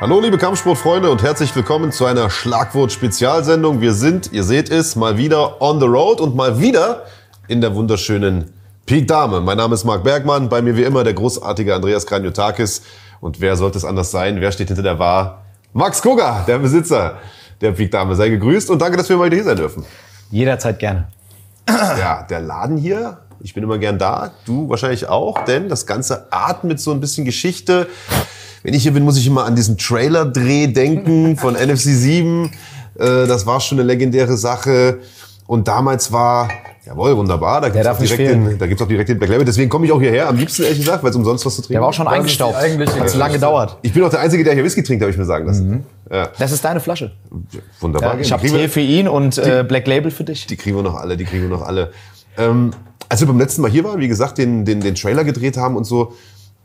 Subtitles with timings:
[0.00, 3.82] Hallo liebe Kampfsportfreunde und herzlich willkommen zu einer Schlagwort-Spezialsendung.
[3.82, 7.04] Wir sind, ihr seht es, mal wieder on the road und mal wieder
[7.48, 8.50] in der wunderschönen
[8.86, 9.42] Peak Dame.
[9.42, 12.80] Mein Name ist Marc Bergmann, bei mir wie immer der großartige Andreas Kranjotakis.
[13.20, 14.40] Und wer sollte es anders sein?
[14.40, 15.44] Wer steht hinter der Bar?
[15.74, 17.18] Max Koga, der Besitzer
[17.60, 18.16] der Peak Dame.
[18.16, 19.84] Sei gegrüßt und danke, dass wir mal hier sein dürfen.
[20.30, 21.08] Jederzeit gerne.
[21.68, 26.28] Ja, der Laden hier, ich bin immer gern da, du wahrscheinlich auch, denn das Ganze
[26.30, 27.86] atmet so ein bisschen Geschichte.
[28.62, 32.44] Wenn ich hier bin, muss ich immer an diesen Trailer-Dreh denken von NFC 7.
[32.98, 34.98] Äh, das war schon eine legendäre Sache.
[35.46, 36.48] Und damals war,
[36.86, 38.48] jawohl, wunderbar, da gibt's darf auch nicht direkt fehlen.
[38.50, 39.44] den, da gibt's auch direkt den Black Label.
[39.44, 41.72] Deswegen komme ich auch hierher, am liebsten ehrlich gesagt, weil es umsonst was zu trinken
[41.72, 42.54] Der war auch schon Das eingestaubt.
[42.54, 43.76] eigentliche Hat zu lange gedauert.
[43.82, 45.68] Ich bin auch der Einzige, der hier Whisky trinkt, habe ich mir sagen lassen.
[45.70, 45.84] Mhm.
[46.12, 47.10] Ja, Das ist deine Flasche.
[47.80, 48.18] wunderbar.
[48.20, 50.46] ich Die habe Tee für ihn und äh, Black Label für dich.
[50.46, 51.90] Die kriegen wir noch alle, die kriegen wir noch alle.
[52.38, 52.70] Ähm,
[53.08, 55.76] als wir beim letzten Mal hier waren, wie gesagt, den, den, den Trailer gedreht haben
[55.76, 56.12] und so,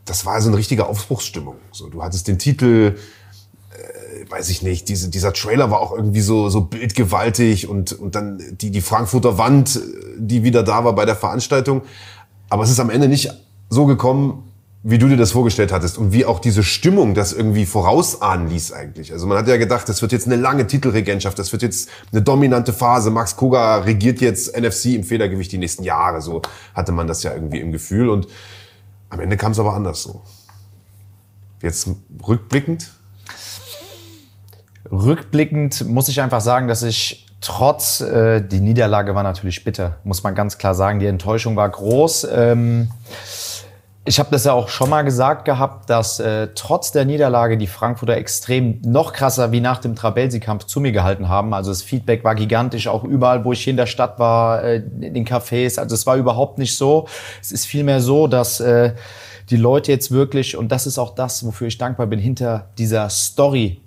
[0.06, 1.56] das war so eine richtige Aufbruchsstimmung.
[1.72, 2.96] So, du hattest den Titel,
[3.72, 8.16] äh, weiß ich nicht, diese, dieser Trailer war auch irgendwie so, so bildgewaltig und, und
[8.16, 9.80] dann die, die Frankfurter Wand, äh,
[10.18, 11.82] die wieder da war bei der Veranstaltung.
[12.50, 13.32] Aber es ist am Ende nicht
[13.70, 14.44] so gekommen,
[14.88, 18.72] wie du dir das vorgestellt hattest und wie auch diese Stimmung das irgendwie vorausahnen ließ
[18.72, 19.12] eigentlich.
[19.12, 22.22] Also man hat ja gedacht, das wird jetzt eine lange Titelregentschaft, das wird jetzt eine
[22.22, 23.10] dominante Phase.
[23.10, 26.22] Max Koga regiert jetzt NFC im Federgewicht die nächsten Jahre.
[26.22, 26.44] So
[26.76, 28.28] hatte man das ja irgendwie im Gefühl und
[29.10, 30.24] am Ende kam es aber anders so.
[31.62, 31.90] Jetzt
[32.28, 32.92] rückblickend,
[34.92, 40.24] Rückblickend muss ich einfach sagen, dass ich trotz, äh, die Niederlage war natürlich bitter, muss
[40.24, 41.00] man ganz klar sagen.
[41.00, 42.28] Die Enttäuschung war groß.
[42.32, 42.90] Ähm,
[44.08, 47.66] ich habe das ja auch schon mal gesagt gehabt, dass äh, trotz der Niederlage die
[47.66, 51.56] Frankfurter extrem noch krasser wie nach dem Trabelsi-Kampf zu mir gehalten haben.
[51.56, 54.84] Also das Feedback war gigantisch, auch überall, wo ich hier in der Stadt war, äh,
[55.02, 55.80] in den Cafés.
[55.80, 57.08] Also es war überhaupt nicht so.
[57.42, 58.94] Es ist vielmehr so, dass äh,
[59.50, 63.10] die Leute jetzt wirklich, und das ist auch das, wofür ich dankbar bin, hinter dieser
[63.10, 63.82] Story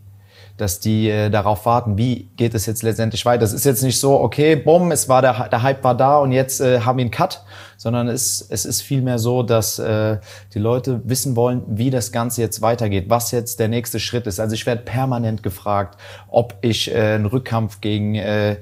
[0.58, 3.44] dass die äh, darauf warten, wie geht es jetzt letztendlich weiter.
[3.44, 6.32] Es ist jetzt nicht so, okay, bumm, es war der, der Hype war da und
[6.32, 7.44] jetzt äh, haben wir einen Cut,
[7.76, 10.18] sondern es, es ist vielmehr so, dass äh,
[10.52, 14.40] die Leute wissen wollen, wie das Ganze jetzt weitergeht, was jetzt der nächste Schritt ist.
[14.40, 15.98] Also ich werde permanent gefragt,
[16.28, 18.56] ob ich äh, einen Rückkampf gegen äh,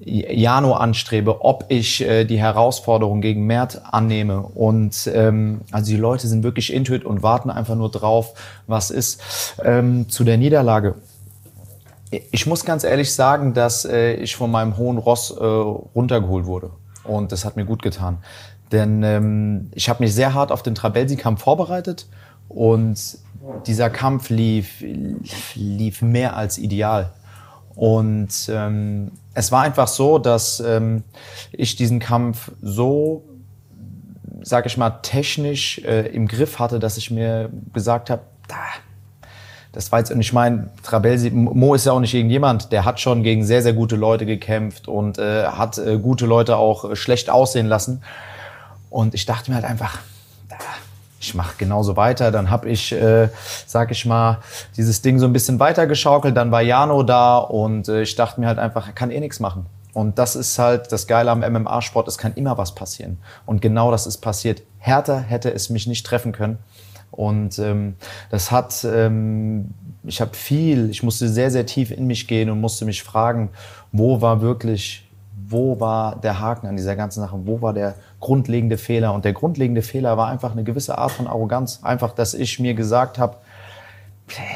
[0.00, 4.42] Jano anstrebe, ob ich äh, die Herausforderung gegen Mert annehme.
[4.42, 8.34] Und ähm, also die Leute sind wirklich intuit und warten einfach nur drauf,
[8.66, 9.20] was ist.
[9.64, 10.94] Ähm, zu der Niederlage.
[12.10, 16.70] Ich muss ganz ehrlich sagen, dass äh, ich von meinem hohen Ross äh, runtergeholt wurde.
[17.04, 18.18] Und das hat mir gut getan.
[18.72, 22.06] Denn ähm, ich habe mich sehr hart auf den Trabelsi-Kampf vorbereitet.
[22.48, 23.18] Und
[23.66, 24.82] dieser Kampf lief,
[25.54, 27.12] lief mehr als ideal.
[27.74, 31.04] Und ähm, es war einfach so, dass ähm,
[31.52, 33.22] ich diesen Kampf so,
[34.42, 38.22] sag ich mal, technisch äh, im Griff hatte, dass ich mir gesagt habe,
[39.78, 42.98] das war jetzt, und ich meine, Trabelsi, Mo ist ja auch nicht irgendjemand, der hat
[42.98, 46.96] schon gegen sehr, sehr gute Leute gekämpft und äh, hat äh, gute Leute auch äh,
[46.96, 48.02] schlecht aussehen lassen.
[48.90, 50.00] Und ich dachte mir halt einfach,
[51.20, 52.32] ich mache genauso weiter.
[52.32, 53.28] Dann habe ich, äh,
[53.66, 54.38] sag ich mal,
[54.76, 56.36] dieses Ding so ein bisschen weitergeschaukelt.
[56.36, 59.38] Dann war Jano da und äh, ich dachte mir halt einfach, er kann eh nichts
[59.38, 59.66] machen.
[59.94, 63.18] Und das ist halt das Geile am MMA-Sport, es kann immer was passieren.
[63.46, 64.60] Und genau das ist passiert.
[64.78, 66.58] Härter hätte es mich nicht treffen können.
[67.10, 67.94] Und ähm,
[68.30, 69.70] das hat, ähm,
[70.04, 73.50] ich habe viel, ich musste sehr, sehr tief in mich gehen und musste mich fragen,
[73.92, 75.08] wo war wirklich,
[75.48, 79.14] wo war der Haken an dieser ganzen Sache, wo war der grundlegende Fehler?
[79.14, 81.80] Und der grundlegende Fehler war einfach eine gewisse Art von Arroganz.
[81.82, 83.36] Einfach, dass ich mir gesagt habe,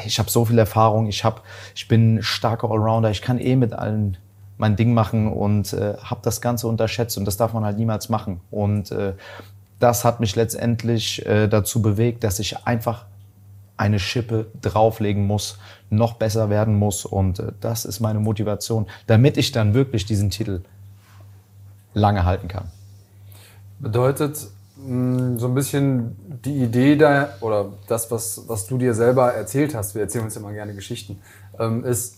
[0.05, 1.41] ich habe so viel Erfahrung, ich, hab,
[1.75, 4.17] ich bin starker Allrounder, ich kann eh mit allen
[4.57, 8.09] mein Ding machen und äh, habe das Ganze unterschätzt und das darf man halt niemals
[8.09, 8.39] machen.
[8.51, 9.13] Und äh,
[9.79, 13.05] das hat mich letztendlich äh, dazu bewegt, dass ich einfach
[13.75, 15.57] eine Schippe drauflegen muss,
[15.89, 20.29] noch besser werden muss und äh, das ist meine Motivation, damit ich dann wirklich diesen
[20.29, 20.61] Titel
[21.93, 22.71] lange halten kann.
[23.79, 24.47] Bedeutet
[24.77, 26.15] mh, so ein bisschen
[26.45, 30.35] die Idee da, oder das, was, was du dir selber erzählt hast, wir erzählen uns
[30.35, 31.19] immer gerne Geschichten,
[31.59, 32.17] ähm, ist,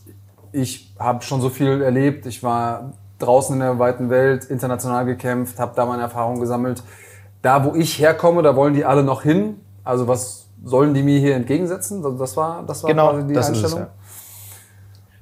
[0.52, 5.60] ich habe schon so viel erlebt, ich war draußen in der weiten Welt, international gekämpft,
[5.60, 6.84] habe da meine Erfahrungen gesammelt.
[7.46, 9.58] Da, wo ich herkomme, da wollen die alle noch hin.
[9.84, 12.02] Also was sollen die mir hier entgegensetzen?
[12.18, 13.88] Das war, das war Genau, quasi die das ist es, Einstellung.
[13.88, 13.94] ja.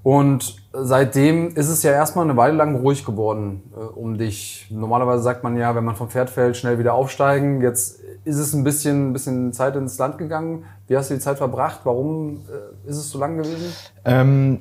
[0.04, 4.68] Und seitdem ist es ja erstmal eine Weile lang ruhig geworden äh, um dich.
[4.70, 7.62] Normalerweise sagt man ja, wenn man vom Pferd fällt, schnell wieder aufsteigen.
[7.62, 10.64] Jetzt ist es ein bisschen, ein bisschen Zeit ins Land gegangen.
[10.88, 11.82] Wie hast du die Zeit verbracht?
[11.84, 13.74] Warum äh, ist es so lang gewesen?
[14.06, 14.60] Ähm,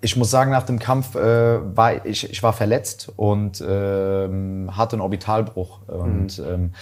[0.00, 4.94] ich muss sagen, nach dem Kampf äh, war ich, ich war verletzt und ähm, hatte
[4.94, 5.80] einen Orbitalbruch.
[5.88, 6.72] Und ähm,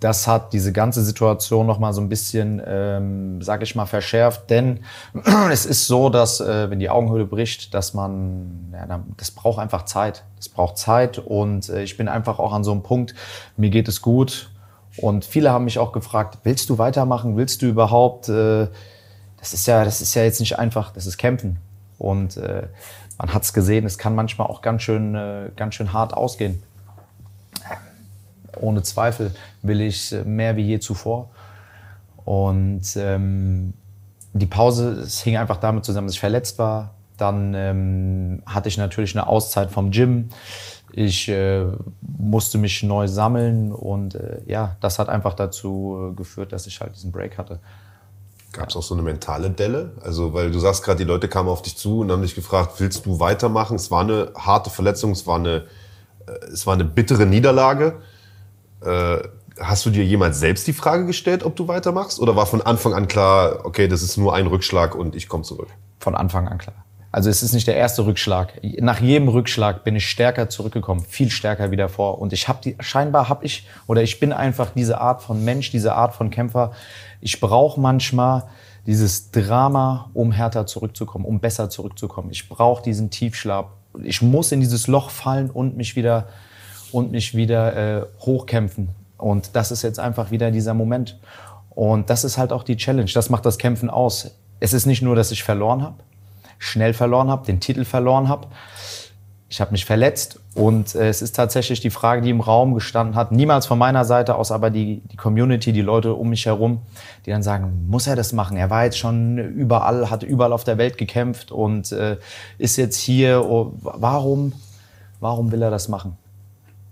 [0.00, 4.50] das hat diese ganze Situation noch mal so ein bisschen, ähm, sag ich mal, verschärft.
[4.50, 4.80] Denn
[5.50, 9.84] es ist so, dass äh, wenn die Augenhöhle bricht, dass man, ja, das braucht einfach
[9.86, 10.24] Zeit.
[10.36, 13.14] Das braucht Zeit und äh, ich bin einfach auch an so einem Punkt,
[13.56, 14.50] mir geht es gut.
[14.98, 17.36] Und viele haben mich auch gefragt, willst du weitermachen?
[17.36, 18.28] Willst du überhaupt?
[18.28, 18.68] Äh,
[19.38, 20.92] das ist ja, das ist ja jetzt nicht einfach.
[20.92, 21.58] Das ist Kämpfen.
[21.98, 22.68] Und äh,
[23.18, 26.62] man hat es gesehen, es kann manchmal auch ganz schön, äh, ganz schön hart ausgehen
[28.60, 29.32] ohne Zweifel
[29.62, 31.30] will ich mehr wie je zuvor.
[32.24, 33.74] Und ähm,
[34.32, 36.94] die Pause, es hing einfach damit zusammen, dass ich verletzt war.
[37.16, 40.28] Dann ähm, hatte ich natürlich eine Auszeit vom Gym.
[40.92, 41.64] Ich äh,
[42.00, 46.80] musste mich neu sammeln und äh, ja, das hat einfach dazu äh, geführt, dass ich
[46.80, 47.60] halt diesen Break hatte.
[48.56, 49.92] Gab es auch so eine mentale Delle?
[50.02, 52.74] Also, weil du sagst gerade, die Leute kamen auf dich zu und haben dich gefragt,
[52.78, 53.76] willst du weitermachen?
[53.76, 55.66] Es war eine harte Verletzung, es war eine,
[56.26, 57.96] äh, es war eine bittere Niederlage.
[58.80, 59.18] Äh,
[59.60, 62.18] hast du dir jemals selbst die Frage gestellt, ob du weitermachst?
[62.18, 65.44] Oder war von Anfang an klar, okay, das ist nur ein Rückschlag und ich komme
[65.44, 65.68] zurück?
[66.00, 66.85] Von Anfang an klar.
[67.12, 68.60] Also es ist nicht der erste Rückschlag.
[68.80, 72.20] Nach jedem Rückschlag bin ich stärker zurückgekommen, viel stärker wieder vor.
[72.20, 75.70] Und ich habe die, scheinbar habe ich oder ich bin einfach diese Art von Mensch,
[75.70, 76.72] diese Art von Kämpfer.
[77.20, 78.44] Ich brauche manchmal
[78.86, 82.30] dieses Drama, um härter zurückzukommen, um besser zurückzukommen.
[82.30, 83.66] Ich brauche diesen Tiefschlag.
[84.02, 86.28] Ich muss in dieses Loch fallen und mich wieder
[86.92, 88.90] und mich wieder äh, hochkämpfen.
[89.18, 91.18] Und das ist jetzt einfach wieder dieser Moment.
[91.70, 93.10] Und das ist halt auch die Challenge.
[93.12, 94.30] Das macht das Kämpfen aus.
[94.60, 95.96] Es ist nicht nur, dass ich verloren habe,
[96.58, 98.48] schnell verloren habe, den Titel verloren habe.
[99.48, 103.14] Ich habe mich verletzt und äh, es ist tatsächlich die Frage, die im Raum gestanden
[103.14, 103.30] hat.
[103.30, 106.80] Niemals von meiner Seite aus, aber die, die Community, die Leute um mich herum,
[107.24, 108.56] die dann sagen, muss er das machen?
[108.56, 112.16] Er war jetzt schon überall, hat überall auf der Welt gekämpft und äh,
[112.58, 113.44] ist jetzt hier.
[113.44, 114.52] Oh, warum,
[115.20, 116.16] warum will er das machen?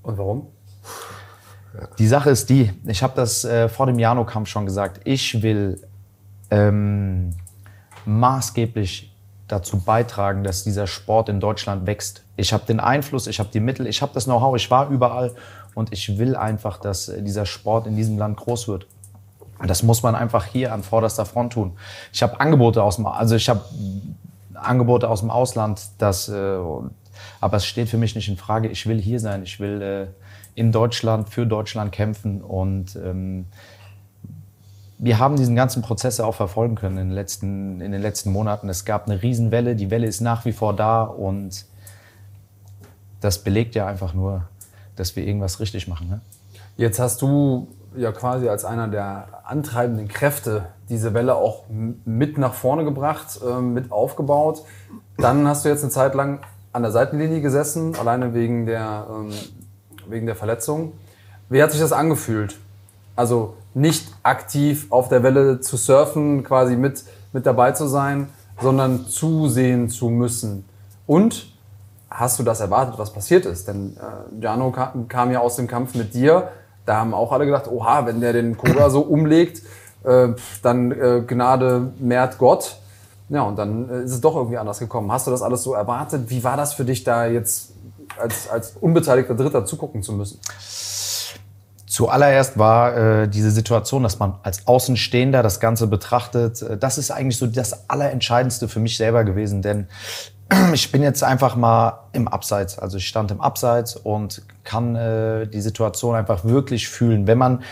[0.03, 0.47] Und warum?
[1.99, 5.81] Die Sache ist die, ich habe das äh, vor dem Jano-Kampf schon gesagt, ich will
[6.51, 7.35] ähm,
[8.05, 9.14] maßgeblich
[9.49, 12.23] dazu beitragen, dass dieser Sport in Deutschland wächst.
[12.37, 15.32] Ich habe den Einfluss, ich habe die Mittel, ich habe das Know-how, ich war überall
[15.75, 18.87] und ich will einfach, dass äh, dieser Sport in diesem Land groß wird.
[19.58, 21.76] Und das muss man einfach hier an vorderster Front tun.
[22.12, 23.64] Ich habe Angebote aus dem, also ich habe
[24.55, 26.58] Angebote aus dem Ausland, dass äh,
[27.41, 28.69] aber es steht für mich nicht in Frage.
[28.69, 29.43] Ich will hier sein.
[29.43, 30.06] Ich will äh,
[30.55, 32.43] in Deutschland, für Deutschland kämpfen.
[32.43, 33.46] Und ähm,
[34.99, 38.69] wir haben diesen ganzen Prozess auch verfolgen können in den, letzten, in den letzten Monaten.
[38.69, 39.75] Es gab eine Riesenwelle.
[39.76, 41.02] Die Welle ist nach wie vor da.
[41.02, 41.67] Und
[43.20, 44.43] das belegt ja einfach nur,
[44.96, 46.08] dass wir irgendwas richtig machen.
[46.08, 46.20] Ne?
[46.76, 52.55] Jetzt hast du ja quasi als einer der antreibenden Kräfte diese Welle auch mit nach
[52.55, 54.62] vorne gebracht, äh, mit aufgebaut.
[55.17, 56.41] Dann hast du jetzt eine Zeit lang
[56.73, 59.31] an der Seitenlinie gesessen, alleine wegen der, ähm,
[60.08, 60.93] wegen der Verletzung.
[61.49, 62.58] Wie hat sich das angefühlt?
[63.17, 68.29] Also nicht aktiv auf der Welle zu surfen, quasi mit, mit dabei zu sein,
[68.61, 70.65] sondern zusehen zu müssen.
[71.07, 71.53] Und
[72.11, 73.69] hast du das erwartet, was passiert ist?
[73.69, 76.49] Denn äh, Jano kam, kam, ja aus dem Kampf mit dir.
[76.87, 79.63] Da haben auch alle gedacht, oha, wenn der den Cobra so umlegt,
[80.05, 80.29] äh,
[80.63, 82.79] dann äh, Gnade mehrt Gott.
[83.29, 85.11] Ja, und dann äh, ist es doch irgendwie anders gekommen.
[85.11, 86.31] Hast du das alles so erwartet?
[86.31, 87.73] Wie war das für dich da jetzt
[88.21, 90.41] als, als unbeteiligter Dritter zugucken zu müssen?
[91.94, 97.13] Zuallererst war äh, diese Situation, dass man als Außenstehender das Ganze betrachtet, äh, das ist
[97.13, 99.86] eigentlich so das Allerentscheidendste für mich selber gewesen, denn
[100.72, 105.46] ich bin jetzt einfach mal im Abseits, also ich stand im Abseits und kann äh,
[105.46, 107.63] die Situation einfach wirklich fühlen, wenn man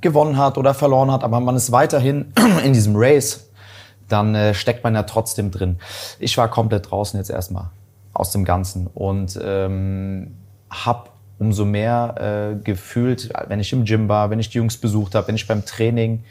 [0.00, 2.32] gewonnen hat oder verloren hat, aber man ist weiterhin
[2.64, 3.48] in diesem Race
[4.08, 5.78] dann äh, steckt man ja trotzdem drin.
[6.18, 7.70] Ich war komplett draußen jetzt erstmal
[8.12, 10.36] aus dem Ganzen und ähm,
[10.68, 11.10] habe
[11.42, 15.26] umso mehr äh, gefühlt, wenn ich im Gym war, wenn ich die Jungs besucht habe,
[15.26, 16.22] wenn ich beim Training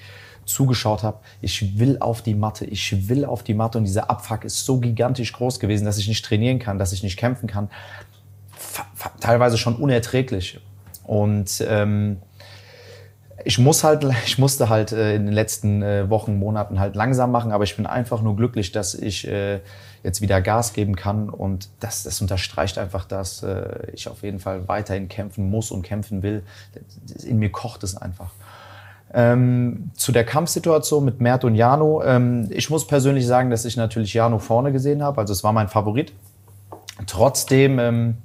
[0.46, 4.46] zugeschaut habe, ich will auf die Matte, ich will auf die Matte und dieser Abfuck
[4.46, 7.70] ist so gigantisch groß gewesen, dass ich nicht trainieren kann, dass ich nicht kämpfen kann.
[9.20, 10.62] Teilweise schon unerträglich.
[11.03, 12.18] Und ähm,
[13.44, 17.32] ich muss halt, ich musste halt äh, in den letzten äh, Wochen, Monaten halt langsam
[17.32, 19.60] machen, aber ich bin einfach nur glücklich, dass ich äh,
[20.03, 24.39] jetzt wieder Gas geben kann und das, das unterstreicht einfach, dass äh, ich auf jeden
[24.39, 26.43] Fall weiterhin kämpfen muss und kämpfen will.
[27.24, 28.31] In mir kocht es einfach.
[29.13, 32.01] Ähm, zu der Kampfsituation mit Mert und Jano.
[32.03, 35.20] Ähm, ich muss persönlich sagen, dass ich natürlich Jano vorne gesehen habe.
[35.20, 36.13] Also es war mein Favorit.
[37.08, 38.17] Trotzdem ähm,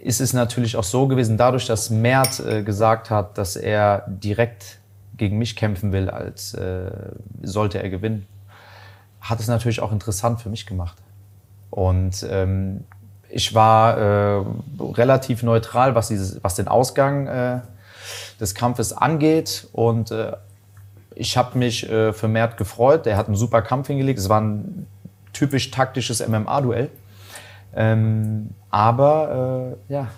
[0.00, 4.78] ist es natürlich auch so gewesen, dadurch, dass Mert äh, gesagt hat, dass er direkt
[5.16, 6.90] gegen mich kämpfen will, als äh,
[7.42, 8.26] sollte er gewinnen,
[9.20, 10.96] hat es natürlich auch interessant für mich gemacht.
[11.70, 12.84] Und ähm,
[13.28, 14.44] ich war äh,
[14.80, 17.60] relativ neutral, was, dieses, was den Ausgang äh,
[18.40, 19.68] des Kampfes angeht.
[19.72, 20.32] Und äh,
[21.14, 23.06] ich habe mich äh, für Mert gefreut.
[23.06, 24.18] Der hat einen super Kampf hingelegt.
[24.18, 24.86] Es war ein
[25.32, 26.90] typisch taktisches MMA-Duell.
[27.74, 30.08] Ähm, aber äh, ja,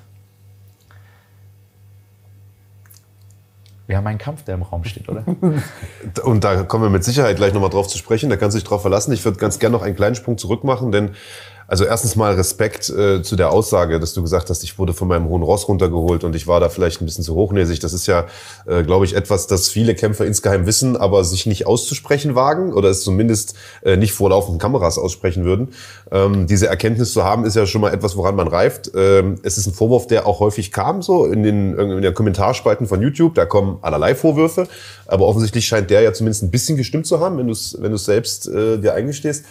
[3.86, 5.24] Wir haben einen Kampf, der im Raum steht, oder?
[6.24, 8.30] Und da kommen wir mit Sicherheit gleich nochmal drauf zu sprechen.
[8.30, 9.12] Da kannst du dich drauf verlassen.
[9.12, 11.10] Ich würde ganz gerne noch einen kleinen Sprung zurück machen, denn
[11.72, 15.08] also erstens mal Respekt äh, zu der Aussage, dass du gesagt hast, ich wurde von
[15.08, 17.80] meinem hohen Ross runtergeholt und ich war da vielleicht ein bisschen zu hochnäsig.
[17.80, 18.26] Das ist ja,
[18.66, 22.90] äh, glaube ich, etwas, das viele Kämpfer insgeheim wissen, aber sich nicht auszusprechen wagen oder
[22.90, 25.72] es zumindest äh, nicht vor laufenden Kameras aussprechen würden.
[26.10, 28.90] Ähm, diese Erkenntnis zu haben, ist ja schon mal etwas, woran man reift.
[28.94, 32.86] Ähm, es ist ein Vorwurf, der auch häufig kam, so in den, in den Kommentarspalten
[32.86, 33.34] von YouTube.
[33.34, 34.68] Da kommen allerlei Vorwürfe,
[35.06, 37.96] aber offensichtlich scheint der ja zumindest ein bisschen gestimmt zu haben, wenn du es wenn
[37.96, 39.46] selbst äh, dir eingestehst.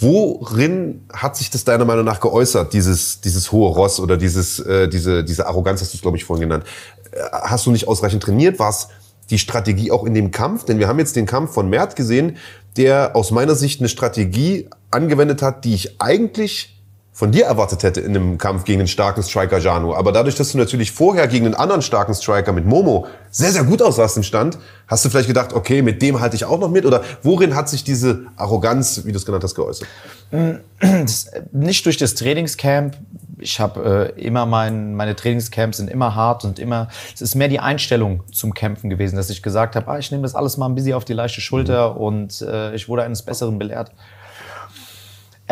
[0.00, 4.88] Worin hat sich das deiner Meinung nach geäußert, dieses, dieses hohe Ross oder dieses, äh,
[4.88, 6.64] diese, diese Arroganz, hast du es, glaube ich, vorhin genannt?
[7.12, 8.58] Äh, hast du nicht ausreichend trainiert?
[8.58, 8.88] War es
[9.30, 10.64] die Strategie auch in dem Kampf?
[10.64, 12.36] Denn wir haben jetzt den Kampf von Mert gesehen,
[12.76, 16.73] der aus meiner Sicht eine Strategie angewendet hat, die ich eigentlich
[17.14, 19.94] von dir erwartet hätte in einem Kampf gegen den starken Striker Janu.
[19.94, 23.62] Aber dadurch, dass du natürlich vorher gegen einen anderen starken Striker mit Momo sehr, sehr
[23.62, 26.68] gut aussahst im Stand, hast du vielleicht gedacht, okay, mit dem halte ich auch noch
[26.68, 26.84] mit?
[26.84, 29.86] Oder worin hat sich diese Arroganz, wie du es genannt hast, geäußert?
[31.52, 32.96] Nicht durch das Trainingscamp.
[33.38, 36.88] Ich habe äh, immer mein, meine Trainingscamps sind immer hart und immer.
[37.14, 40.24] Es ist mehr die Einstellung zum Kämpfen gewesen, dass ich gesagt habe, ah, ich nehme
[40.24, 41.96] das alles mal ein bisschen auf die leichte Schulter mhm.
[41.96, 43.92] und äh, ich wurde eines Besseren belehrt.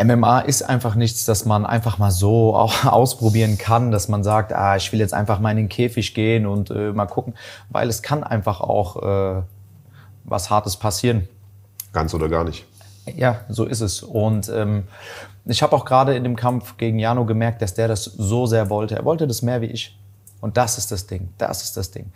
[0.01, 4.53] MMA ist einfach nichts, das man einfach mal so auch ausprobieren kann, dass man sagt,
[4.53, 7.35] ah, ich will jetzt einfach mal in den Käfig gehen und äh, mal gucken,
[7.69, 9.43] weil es kann einfach auch äh,
[10.23, 11.27] was Hartes passieren.
[11.91, 12.65] Ganz oder gar nicht.
[13.15, 14.01] Ja, so ist es.
[14.01, 14.87] Und ähm,
[15.45, 18.69] ich habe auch gerade in dem Kampf gegen Jano gemerkt, dass der das so sehr
[18.69, 18.95] wollte.
[18.95, 19.97] Er wollte das mehr wie ich.
[20.41, 21.29] Und das ist das Ding.
[21.37, 22.11] Das ist das Ding.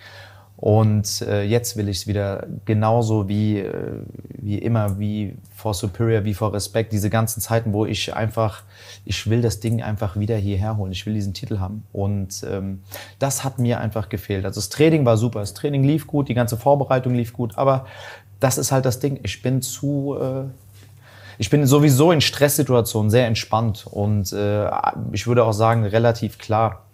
[0.58, 4.02] Und äh, jetzt will ich es wieder genauso wie, äh,
[4.34, 6.92] wie immer, wie vor Superior, wie vor Respect.
[6.92, 8.64] Diese ganzen Zeiten, wo ich einfach,
[9.06, 10.92] ich will das Ding einfach wieder hierher holen.
[10.92, 11.84] Ich will diesen Titel haben.
[11.94, 12.82] Und ähm,
[13.20, 14.46] das hat mir einfach gefehlt.
[14.46, 15.42] Also das Training war super.
[15.42, 17.56] Das Training lief gut, die ganze Vorbereitung lief gut.
[17.56, 17.86] Aber
[18.40, 19.20] das ist halt das Ding.
[19.24, 20.18] Ich bin zu...
[20.20, 20.44] Äh,
[21.40, 24.72] ich bin sowieso in Stresssituationen sehr entspannt und äh,
[25.12, 26.88] ich würde auch sagen relativ klar.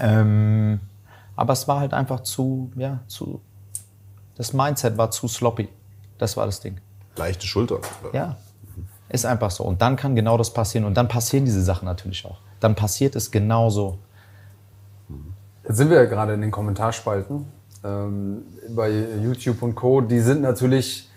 [0.00, 0.78] Ähm,
[1.36, 3.40] aber es war halt einfach zu, ja, zu,
[4.36, 5.68] das Mindset war zu sloppy.
[6.18, 6.80] Das war das Ding.
[7.16, 7.80] Leichte Schulter.
[8.12, 8.36] Ja,
[9.08, 9.64] ist einfach so.
[9.64, 10.84] Und dann kann genau das passieren.
[10.84, 12.38] Und dann passieren diese Sachen natürlich auch.
[12.60, 13.98] Dann passiert es genauso.
[15.64, 17.46] Jetzt sind wir ja gerade in den Kommentarspalten
[17.84, 18.42] ähm,
[18.74, 20.00] bei YouTube und Co.
[20.00, 21.10] Die sind natürlich,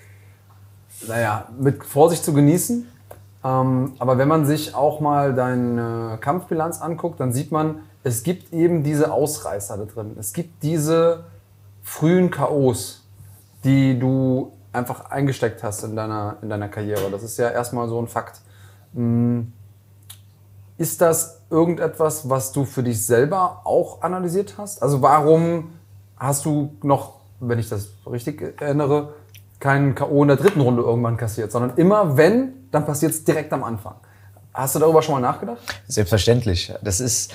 [1.08, 2.88] naja, mit Vorsicht zu genießen.
[3.44, 8.54] Ähm, aber wenn man sich auch mal deine Kampfbilanz anguckt, dann sieht man, es gibt
[8.54, 10.16] eben diese Ausreißer da drin.
[10.20, 11.26] Es gibt diese
[11.84, 13.04] frühen K.O.s,
[13.64, 17.12] die du einfach eingesteckt hast in deiner, in deiner Karriere.
[17.12, 18.42] Das ist ja erstmal so ein Fakt.
[18.94, 19.52] Hm.
[20.78, 24.82] Ist das irgendetwas, was du für dich selber auch analysiert hast?
[24.84, 25.74] Also warum
[26.18, 29.14] hast du noch, wenn ich das richtig erinnere,
[29.60, 30.22] keinen K.O.
[30.22, 33.96] in der dritten Runde irgendwann kassiert, sondern immer wenn, dann passiert es direkt am Anfang.
[34.54, 35.60] Hast du darüber schon mal nachgedacht?
[35.88, 36.74] Selbstverständlich.
[36.84, 37.34] Das ist,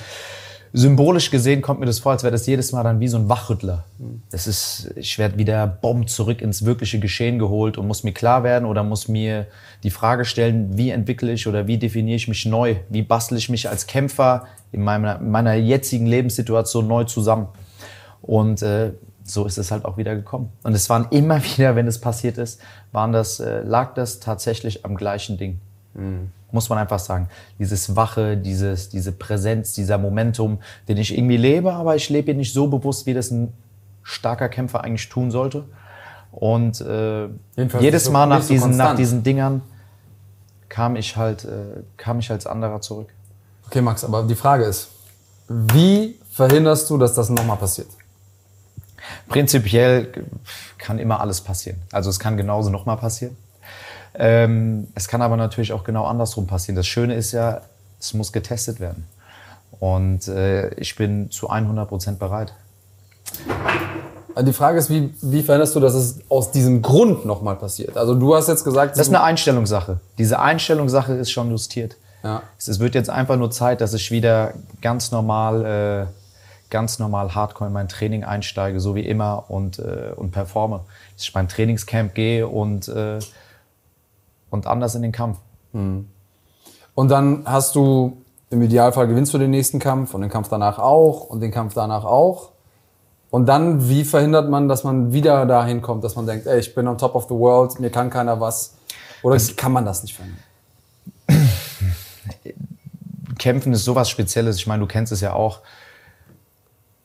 [0.73, 3.29] symbolisch gesehen kommt mir das vor, als wäre das jedes Mal dann wie so ein
[3.29, 3.85] Wachrüttler.
[4.31, 8.43] Das ist, ich werde wieder bomb zurück ins wirkliche Geschehen geholt und muss mir klar
[8.43, 9.45] werden oder muss mir
[9.83, 12.75] die Frage stellen, wie entwickle ich oder wie definiere ich mich neu?
[12.89, 17.47] Wie bastle ich mich als Kämpfer in meiner, meiner jetzigen Lebenssituation neu zusammen?
[18.23, 20.51] Und äh, so ist es halt auch wieder gekommen.
[20.63, 22.59] Und es waren immer wieder, wenn es passiert ist,
[22.91, 25.59] waren das, äh, lag das tatsächlich am gleichen Ding.
[25.93, 27.27] Mhm muss man einfach sagen.
[27.59, 32.37] Dieses Wache, dieses, diese Präsenz, dieser Momentum, den ich irgendwie lebe, aber ich lebe ihn
[32.37, 33.51] nicht so bewusst, wie das ein
[34.03, 35.65] starker Kämpfer eigentlich tun sollte.
[36.31, 37.27] Und äh,
[37.79, 39.61] jedes Mal nach diesen, nach diesen Dingern
[40.69, 43.09] kam ich halt, äh, kam ich als anderer zurück.
[43.67, 44.89] Okay, Max, aber die Frage ist,
[45.47, 47.87] wie verhinderst du, dass das nochmal passiert?
[49.27, 50.11] Prinzipiell
[50.77, 51.81] kann immer alles passieren.
[51.91, 53.35] Also es kann genauso nochmal passieren.
[54.15, 56.75] Ähm, es kann aber natürlich auch genau andersrum passieren.
[56.75, 57.61] Das Schöne ist ja,
[57.99, 59.07] es muss getestet werden.
[59.79, 62.53] Und äh, ich bin zu 100 Prozent bereit.
[64.41, 67.97] Die Frage ist, wie, wie verhinderst du, dass es aus diesem Grund nochmal passiert?
[67.97, 68.97] Also du hast jetzt gesagt...
[68.97, 69.99] Das ist eine Einstellungssache.
[70.17, 71.97] Diese Einstellungssache ist schon justiert.
[72.23, 72.41] Ja.
[72.57, 76.05] Es wird jetzt einfach nur Zeit, dass ich wieder ganz normal, äh,
[76.71, 80.81] ganz normal Hardcore in mein Training einsteige, so wie immer und, äh, und performe.
[81.15, 83.19] Dass ich mein Trainingscamp gehe und äh,
[84.53, 85.39] und anders in den Kampf.
[85.73, 86.07] Mhm.
[86.93, 88.17] Und dann hast du,
[88.51, 91.73] im Idealfall gewinnst du den nächsten Kampf und den Kampf danach auch und den Kampf
[91.73, 92.51] danach auch.
[93.31, 96.75] Und dann, wie verhindert man, dass man wieder dahin kommt, dass man denkt, ey, ich
[96.75, 98.75] bin on top of the world, mir kann keiner was.
[99.23, 100.43] Oder kann man das nicht verhindern?
[103.39, 104.57] Kämpfen ist sowas Spezielles.
[104.57, 105.61] Ich meine, du kennst es ja auch.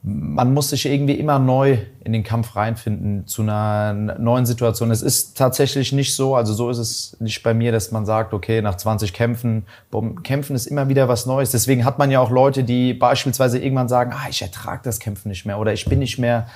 [0.03, 4.93] Man muss sich irgendwie immer neu in den Kampf reinfinden zu einer neuen Situation.
[4.93, 8.33] Es ist tatsächlich nicht so, also so ist es nicht bei mir, dass man sagt,
[8.33, 11.51] okay, nach 20 Kämpfen, boom, Kämpfen ist immer wieder was Neues.
[11.51, 15.31] Deswegen hat man ja auch Leute, die beispielsweise irgendwann sagen, ah, ich ertrage das Kämpfen
[15.31, 16.47] nicht mehr oder ich bin nicht mehr,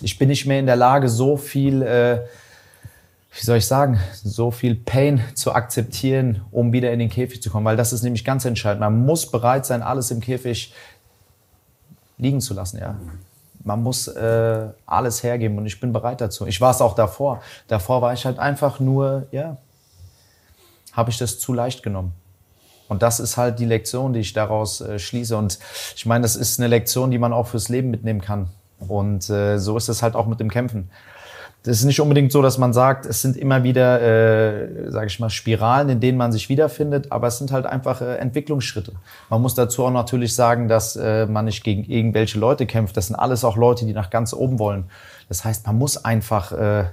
[0.00, 2.20] ich bin nicht mehr in der Lage, so viel äh,
[3.34, 7.48] wie soll ich sagen, so viel Pain zu akzeptieren, um wieder in den Käfig zu
[7.48, 7.64] kommen.
[7.64, 8.80] Weil das ist nämlich ganz entscheidend.
[8.80, 10.74] Man muss bereit sein, alles im Käfig
[12.22, 12.78] liegen zu lassen.
[12.78, 12.96] Ja.
[13.64, 16.46] Man muss äh, alles hergeben und ich bin bereit dazu.
[16.46, 17.42] Ich war es auch davor.
[17.68, 19.58] Davor war ich halt einfach nur, ja,
[20.92, 22.12] habe ich das zu leicht genommen.
[22.88, 25.36] Und das ist halt die Lektion, die ich daraus äh, schließe.
[25.36, 25.58] Und
[25.96, 28.50] ich meine, das ist eine Lektion, die man auch fürs Leben mitnehmen kann.
[28.78, 30.90] Und äh, so ist es halt auch mit dem Kämpfen.
[31.64, 35.20] Das ist nicht unbedingt so, dass man sagt, es sind immer wieder, äh, sage ich
[35.20, 38.92] mal, Spiralen, in denen man sich wiederfindet, aber es sind halt einfach äh, Entwicklungsschritte.
[39.30, 42.96] Man muss dazu auch natürlich sagen, dass äh, man nicht gegen irgendwelche Leute kämpft.
[42.96, 44.84] Das sind alles auch Leute, die nach ganz oben wollen.
[45.28, 46.86] Das heißt, man muss einfach äh,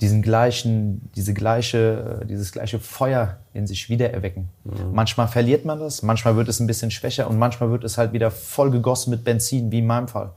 [0.00, 4.48] diesen gleichen, diese gleiche, äh, dieses gleiche Feuer in sich wiedererwecken.
[4.64, 4.92] Mhm.
[4.92, 8.12] Manchmal verliert man das, manchmal wird es ein bisschen schwächer und manchmal wird es halt
[8.12, 10.30] wieder voll gegossen mit Benzin, wie in meinem Fall.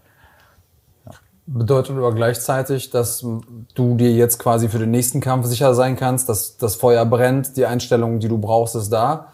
[1.48, 3.24] Bedeutet aber gleichzeitig, dass
[3.76, 7.56] du dir jetzt quasi für den nächsten Kampf sicher sein kannst, dass das Feuer brennt,
[7.56, 9.28] die Einstellung, die du brauchst, ist da.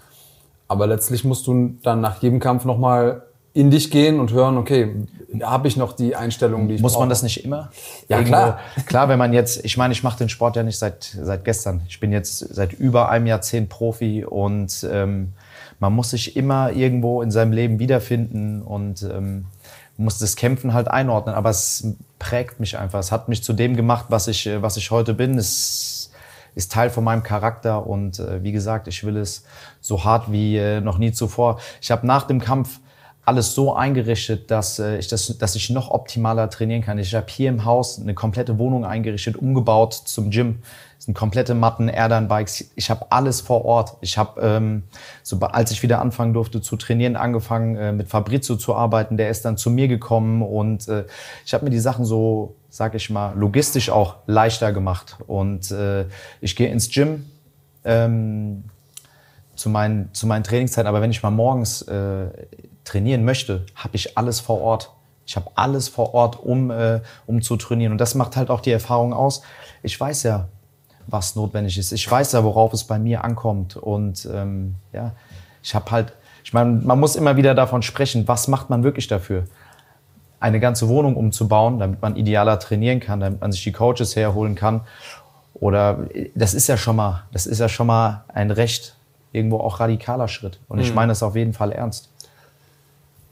[0.68, 4.96] Aber letztlich musst du dann nach jedem Kampf nochmal in dich gehen und hören, okay,
[5.42, 7.04] habe ich noch die Einstellung, die ich Muss brauche?
[7.04, 7.70] man das nicht immer?
[8.10, 8.60] Ja, Irgendwo- klar.
[8.86, 11.82] Klar, wenn man jetzt, ich meine, ich mache den Sport ja nicht seit, seit gestern.
[11.88, 15.34] Ich bin jetzt seit über einem Jahrzehnt Profi und ähm,
[15.80, 19.46] man muss sich immer irgendwo in seinem Leben wiederfinden und ähm,
[19.98, 21.36] muss das Kämpfen halt einordnen.
[21.36, 23.00] Aber es prägt mich einfach.
[23.00, 25.38] Es hat mich zu dem gemacht, was ich, äh, was ich heute bin.
[25.38, 26.12] Es
[26.56, 29.46] ist Teil von meinem Charakter und äh, wie gesagt, ich will es
[29.80, 31.60] so hart wie äh, noch nie zuvor.
[31.82, 32.80] Ich habe nach dem Kampf
[33.24, 36.98] alles so eingerichtet, dass, äh, ich das, dass ich noch optimaler trainieren kann.
[36.98, 40.60] Ich habe hier im Haus eine komplette Wohnung eingerichtet, umgebaut zum Gym.
[41.02, 42.74] Es sind komplette Matten, Airline-Bikes.
[42.76, 43.98] Ich habe alles vor Ort.
[44.02, 44.84] Ich habe, ähm,
[45.24, 49.18] so, als ich wieder anfangen durfte zu trainieren, angefangen äh, mit Fabrizio zu arbeiten.
[49.18, 51.06] Der ist dann zu mir gekommen und äh,
[51.44, 55.18] ich habe mir die Sachen so, sag ich mal, logistisch auch leichter gemacht.
[55.26, 56.06] Und äh,
[56.40, 57.26] ich gehe ins Gym.
[57.84, 58.66] Ähm,
[59.56, 60.88] zu meinen, zu meinen Trainingszeiten.
[60.88, 62.28] Aber wenn ich mal morgens äh,
[62.84, 64.92] trainieren möchte, habe ich alles vor Ort.
[65.26, 67.92] Ich habe alles vor Ort, um, äh, um zu trainieren.
[67.92, 69.42] Und das macht halt auch die Erfahrung aus.
[69.82, 70.48] Ich weiß ja,
[71.12, 71.92] was notwendig ist.
[71.92, 73.76] Ich weiß ja, worauf es bei mir ankommt.
[73.76, 75.12] Und ähm, ja,
[75.64, 79.08] ich habe halt, ich meine, man muss immer wieder davon sprechen, was macht man wirklich
[79.08, 79.46] dafür?
[80.40, 84.56] Eine ganze Wohnung umzubauen, damit man idealer trainieren kann, damit man sich die Coaches herholen
[84.56, 84.82] kann.
[85.54, 88.96] Oder das ist ja schon mal, das ist ja schon mal ein recht
[89.32, 90.60] irgendwo auch radikaler Schritt.
[90.68, 92.10] Und ich meine das auf jeden Fall ernst.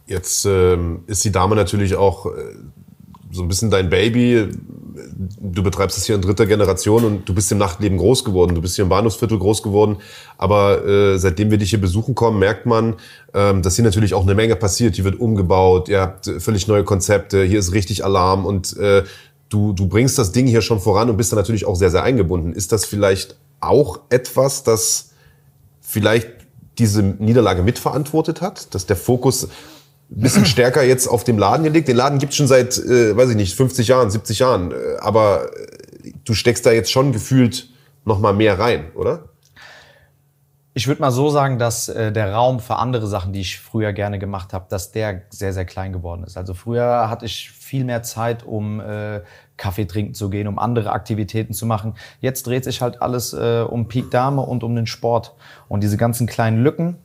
[0.06, 2.30] Jetzt ähm, ist die Dame natürlich auch äh,
[3.32, 4.50] so ein bisschen dein Baby.
[5.40, 8.56] Du betreibst es hier in dritter Generation und du bist im Nachtleben groß geworden.
[8.56, 9.98] Du bist hier im Bahnhofsviertel groß geworden.
[10.38, 12.96] Aber äh, seitdem wir dich hier besuchen kommen, merkt man,
[13.34, 14.96] ähm, dass hier natürlich auch eine Menge passiert.
[14.96, 19.04] Hier wird umgebaut, ihr habt völlig neue Konzepte, hier ist richtig Alarm und äh,
[19.50, 22.04] du, du bringst das Ding hier schon voran und bist da natürlich auch sehr, sehr
[22.04, 22.54] eingebunden.
[22.54, 25.12] Ist das vielleicht auch etwas, das
[25.82, 26.30] vielleicht
[26.78, 29.50] diese Niederlage mitverantwortet hat, dass der Fokus
[30.10, 31.88] bisschen stärker jetzt auf dem Laden hier liegt.
[31.88, 34.72] Den Laden gibt's schon seit, äh, weiß ich nicht, 50 Jahren, 70 Jahren.
[34.72, 37.70] Äh, aber äh, du steckst da jetzt schon gefühlt
[38.06, 39.30] noch mal mehr rein, oder?
[40.74, 43.92] Ich würde mal so sagen, dass äh, der Raum für andere Sachen, die ich früher
[43.92, 46.38] gerne gemacht habe, dass der sehr, sehr klein geworden ist.
[46.38, 49.22] Also früher hatte ich viel mehr Zeit, um äh,
[49.58, 51.96] Kaffee trinken zu gehen, um andere Aktivitäten zu machen.
[52.22, 55.36] Jetzt dreht sich halt alles äh, um Peak Dame und um den Sport.
[55.68, 56.98] Und diese ganzen kleinen Lücken,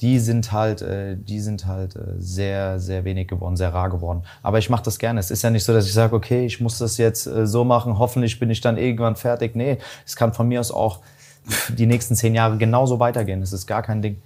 [0.00, 4.22] die sind halt, äh, die sind halt äh, sehr, sehr wenig geworden, sehr rar geworden.
[4.42, 5.18] Aber ich mache das gerne.
[5.18, 7.64] Es ist ja nicht so, dass ich sage, okay, ich muss das jetzt äh, so
[7.64, 9.56] machen, hoffentlich bin ich dann irgendwann fertig.
[9.56, 11.00] Nee, es kann von mir aus auch
[11.68, 13.40] die nächsten zehn Jahre genauso weitergehen.
[13.40, 14.22] Das ist gar kein Ding.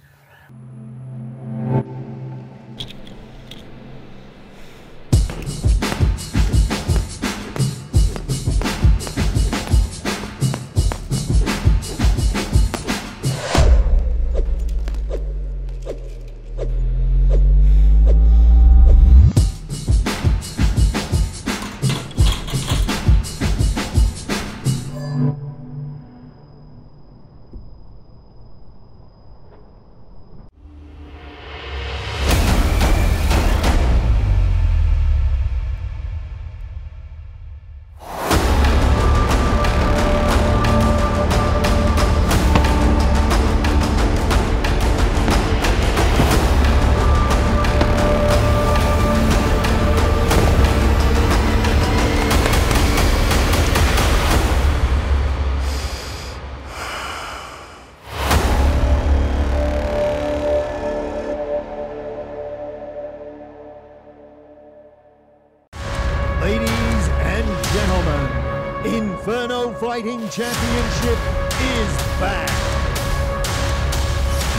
[68.85, 71.17] Inferno Fighting Championship
[71.57, 72.49] is back.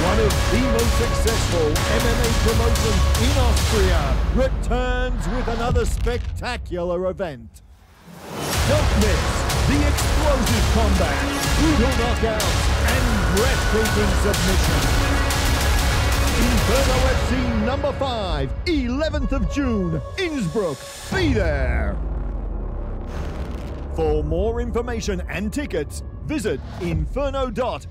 [0.00, 1.68] One of the most successful
[2.00, 4.00] MMA promotions in Austria
[4.34, 7.60] returns with another spectacular event.
[8.66, 9.22] Don't miss
[9.68, 11.20] the explosive combat,
[11.60, 13.04] brutal knockouts, and
[13.36, 15.04] breathtaking submissions.
[16.40, 20.78] Inferno FC number 5, 11th of June, Innsbruck.
[21.12, 22.13] Be there!
[23.94, 27.86] For more information and tickets, visit inferno.at.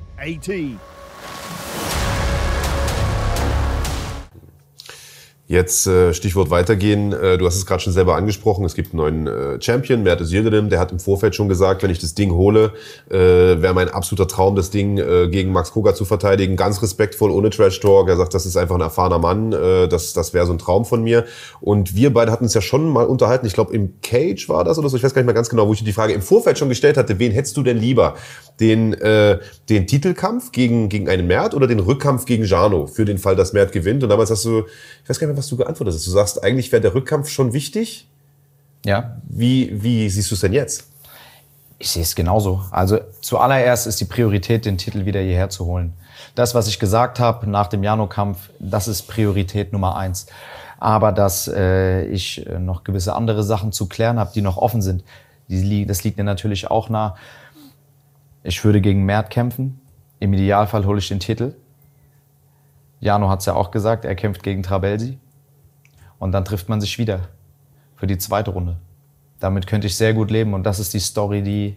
[5.54, 7.14] Jetzt äh, Stichwort weitergehen.
[7.14, 8.66] Äh, du hast es gerade schon selber angesprochen.
[8.66, 10.70] Es gibt einen neuen äh, Champion, Mertes Yildirim.
[10.70, 12.72] Der hat im Vorfeld schon gesagt, wenn ich das Ding hole,
[13.08, 14.96] wäre mein absoluter Traum, das Ding
[15.30, 16.56] gegen Max Koga zu verteidigen.
[16.56, 18.10] Ganz respektvoll, ohne Trash Talk.
[18.10, 19.52] Er sagt, das ist einfach ein erfahrener Mann.
[19.52, 21.26] Das das wäre so ein Traum von mir.
[21.62, 23.46] Und wir beide hatten uns ja schon mal unterhalten.
[23.46, 24.98] Ich glaube, im Cage war das oder so.
[24.98, 26.70] Ich weiß gar nicht mehr ganz genau, wo ich dir die Frage im Vorfeld schon
[26.70, 27.20] gestellt hatte.
[27.20, 28.16] Wen hättest du denn lieber?
[28.60, 29.40] Den, äh,
[29.70, 32.88] den Titelkampf gegen, gegen einen Mert oder den Rückkampf gegen Jano?
[32.88, 34.04] Für den Fall, dass Mert gewinnt.
[34.04, 34.64] Und damals hast du,
[35.04, 36.08] ich weiß gar nicht mehr, was du geantwortet hast.
[36.08, 38.08] Du sagst, eigentlich wäre der Rückkampf schon wichtig.
[38.86, 40.90] Ja, Wie, wie siehst du es denn jetzt?
[41.80, 42.64] Ich sehe es genauso.
[42.72, 45.94] Also zuallererst ist die Priorität, den Titel wieder hierher zu holen.
[46.36, 50.28] Das, was ich gesagt habe nach dem Jano-Kampf, das ist Priorität Nummer eins.
[50.80, 54.82] Aber dass äh, ich äh, noch gewisse andere Sachen zu klären habe, die noch offen
[54.82, 55.04] sind,
[55.48, 57.16] die, das liegt mir natürlich auch nah.
[58.44, 59.80] Ich würde gegen Mert kämpfen.
[60.20, 61.54] Im Idealfall hole ich den Titel.
[63.00, 65.18] Jano hat es ja auch gesagt, er kämpft gegen Trabelsi.
[66.24, 67.28] Und dann trifft man sich wieder
[67.98, 68.78] für die zweite Runde.
[69.42, 71.76] Damit könnte ich sehr gut leben und das ist die Story, die,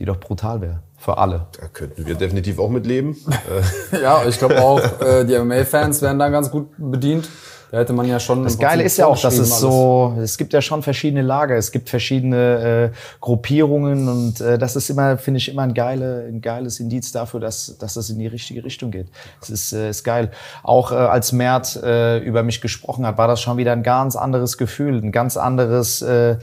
[0.00, 0.82] die doch brutal wäre.
[0.98, 1.46] Für alle.
[1.60, 3.16] Da könnten wir definitiv auch mitleben.
[4.02, 7.28] Ja, ich glaube auch, äh, die MMA-Fans werden da ganz gut bedient.
[7.72, 8.44] Da hätte man ja schon.
[8.44, 11.72] Das Geile ist ja auch, dass es so, es gibt ja schon verschiedene Lager, es
[11.72, 16.42] gibt verschiedene äh, Gruppierungen und äh, das ist immer, finde ich, immer ein, geile, ein
[16.42, 19.08] geiles Indiz dafür, dass, dass das in die richtige Richtung geht.
[19.40, 20.30] Das ist, äh, ist geil.
[20.62, 24.16] Auch äh, als Mert äh, über mich gesprochen hat, war das schon wieder ein ganz
[24.16, 26.36] anderes Gefühl, ein ganz anderes äh,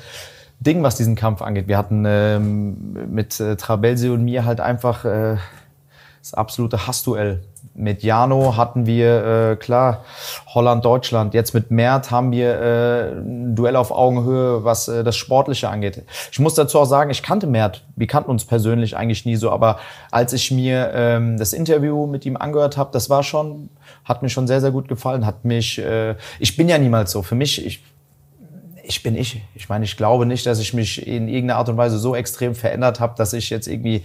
[0.60, 1.68] Ding, was diesen Kampf angeht.
[1.68, 5.38] Wir hatten ähm, mit äh, Trabelsi und mir halt einfach äh,
[6.24, 7.42] das absolute Hassduell.
[7.76, 10.04] Mit Jano hatten wir, äh, klar,
[10.48, 11.34] Holland-Deutschland.
[11.34, 16.04] Jetzt mit Mert haben wir äh, ein Duell auf Augenhöhe, was äh, das Sportliche angeht.
[16.32, 17.86] Ich muss dazu auch sagen, ich kannte Mert.
[17.96, 19.52] Wir kannten uns persönlich eigentlich nie so.
[19.52, 19.80] Aber
[20.12, 23.70] als ich mir ähm, das Interview mit ihm angehört habe, das war schon,
[24.04, 25.26] hat mir schon sehr, sehr gut gefallen.
[25.26, 27.22] Hat mich, äh, ich bin ja niemals so.
[27.22, 27.84] Für mich, ich,
[28.84, 29.42] ich bin ich.
[29.56, 32.56] Ich meine, ich glaube nicht, dass ich mich in irgendeiner Art und Weise so extrem
[32.56, 34.04] verändert habe, dass ich jetzt irgendwie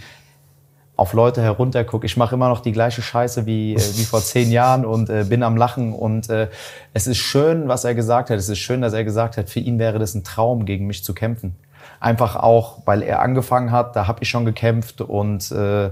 [0.97, 2.07] auf Leute heruntergucke.
[2.07, 5.25] Ich mache immer noch die gleiche Scheiße wie, äh, wie vor zehn Jahren und äh,
[5.29, 5.93] bin am Lachen.
[5.93, 6.49] Und äh,
[6.93, 8.39] es ist schön, was er gesagt hat.
[8.39, 11.05] Es ist schön, dass er gesagt hat, für ihn wäre das ein Traum, gegen mich
[11.05, 11.57] zu kämpfen.
[12.01, 15.91] Einfach auch, weil er angefangen hat, da habe ich schon gekämpft und äh,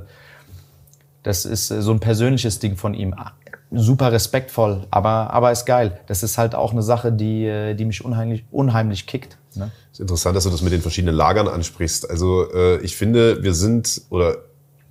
[1.23, 3.15] das ist äh, so ein persönliches Ding von ihm.
[3.71, 5.99] Super respektvoll, aber, aber ist geil.
[6.07, 9.39] Das ist halt auch eine Sache, die, äh, die mich unheimlich, unheimlich kickt.
[9.55, 9.71] Ne?
[9.91, 12.09] Es ist interessant, dass du das mit den verschiedenen Lagern ansprichst.
[12.11, 14.37] Also äh, ich finde, wir sind, oder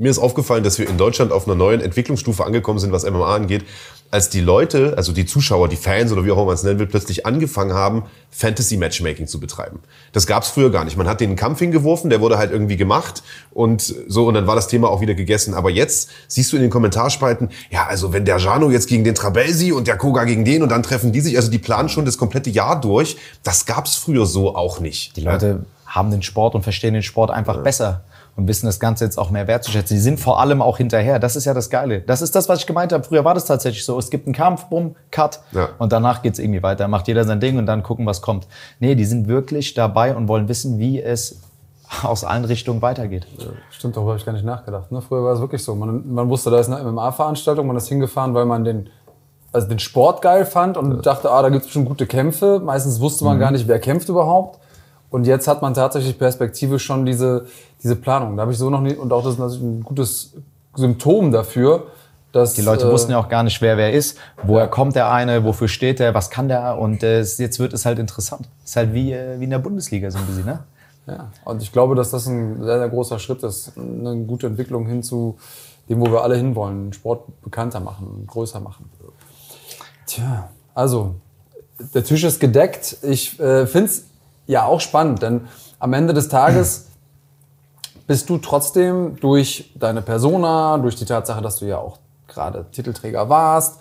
[0.02, 3.36] mir ist aufgefallen, dass wir in Deutschland auf einer neuen Entwicklungsstufe angekommen sind, was MMA
[3.36, 3.64] angeht,
[4.10, 6.80] als die Leute, also die Zuschauer, die Fans oder wie auch immer man es nennen
[6.80, 9.80] will, plötzlich angefangen haben, Fantasy-Matchmaking zu betreiben.
[10.12, 10.98] Das gab es früher gar nicht.
[10.98, 14.48] Man hat den einen Kampf hingeworfen, der wurde halt irgendwie gemacht und so und dann
[14.48, 15.54] war das Thema auch wieder gegessen.
[15.54, 19.14] Aber jetzt siehst du in den Kommentarspalten, ja, also wenn der Jano jetzt gegen den
[19.16, 22.06] Trabelsi und der Koga gegen den und dann treffen die sich, also die planen schon
[22.06, 23.18] das komplette Jahr durch.
[23.44, 25.16] Das gab es früher so auch nicht.
[25.16, 28.04] Die Leute haben den Sport und verstehen den Sport einfach besser
[28.36, 29.96] und wissen das Ganze jetzt auch mehr wertzuschätzen.
[29.96, 31.20] Die sind vor allem auch hinterher.
[31.20, 32.02] Das ist ja das Geile.
[32.02, 33.04] Das ist das, was ich gemeint habe.
[33.04, 33.98] Früher war das tatsächlich so.
[34.00, 35.42] Es gibt einen Kampf, bumm, Cut.
[35.52, 35.70] Ja.
[35.78, 36.88] Und danach geht's irgendwie weiter.
[36.88, 38.48] Macht jeder sein Ding und dann gucken, was kommt.
[38.80, 41.42] Nee, die sind wirklich dabei und wollen wissen, wie es
[42.04, 43.28] aus allen Richtungen weitergeht.
[43.70, 44.92] Stimmt, darüber habe ich gar nicht nachgedacht.
[44.92, 45.02] Ne?
[45.02, 45.76] Früher war es wirklich so.
[45.76, 48.90] Man, man wusste, da ist eine MMA-Veranstaltung, man ist hingefahren, weil man den,
[49.52, 52.62] also den Sport geil fand und dachte, ah, da gibt es bestimmt gute Kämpfe.
[52.64, 54.61] Meistens wusste man gar nicht, wer kämpft überhaupt.
[55.12, 57.46] Und jetzt hat man tatsächlich perspektivisch schon diese,
[57.84, 58.38] diese Planung.
[58.38, 60.34] Da habe ich so noch nie, und auch das ist natürlich ein gutes
[60.74, 61.88] Symptom dafür,
[62.32, 62.54] dass.
[62.54, 65.44] Die Leute äh, wussten ja auch gar nicht, wer wer ist, woher kommt der eine,
[65.44, 68.48] wofür steht der, was kann der und äh, jetzt wird es halt interessant.
[68.64, 70.64] ist halt wie, äh, wie in der Bundesliga so ein bisschen, ne?
[71.08, 73.74] Ja, und ich glaube, dass das ein sehr, sehr großer Schritt ist.
[73.78, 75.38] Eine gute Entwicklung hin zu
[75.90, 76.94] dem, wo wir alle hinwollen.
[76.94, 78.90] Sport bekannter machen, größer machen.
[80.06, 81.16] Tja, also,
[81.94, 82.98] der Tisch ist gedeckt.
[83.02, 84.06] Ich äh, finde es
[84.48, 85.48] ja auch spannend, denn
[85.80, 86.88] am Ende des Tages
[88.08, 93.30] bist du trotzdem durch deine Persona, durch die Tatsache, dass du ja auch gerade Titelträger
[93.30, 93.80] warst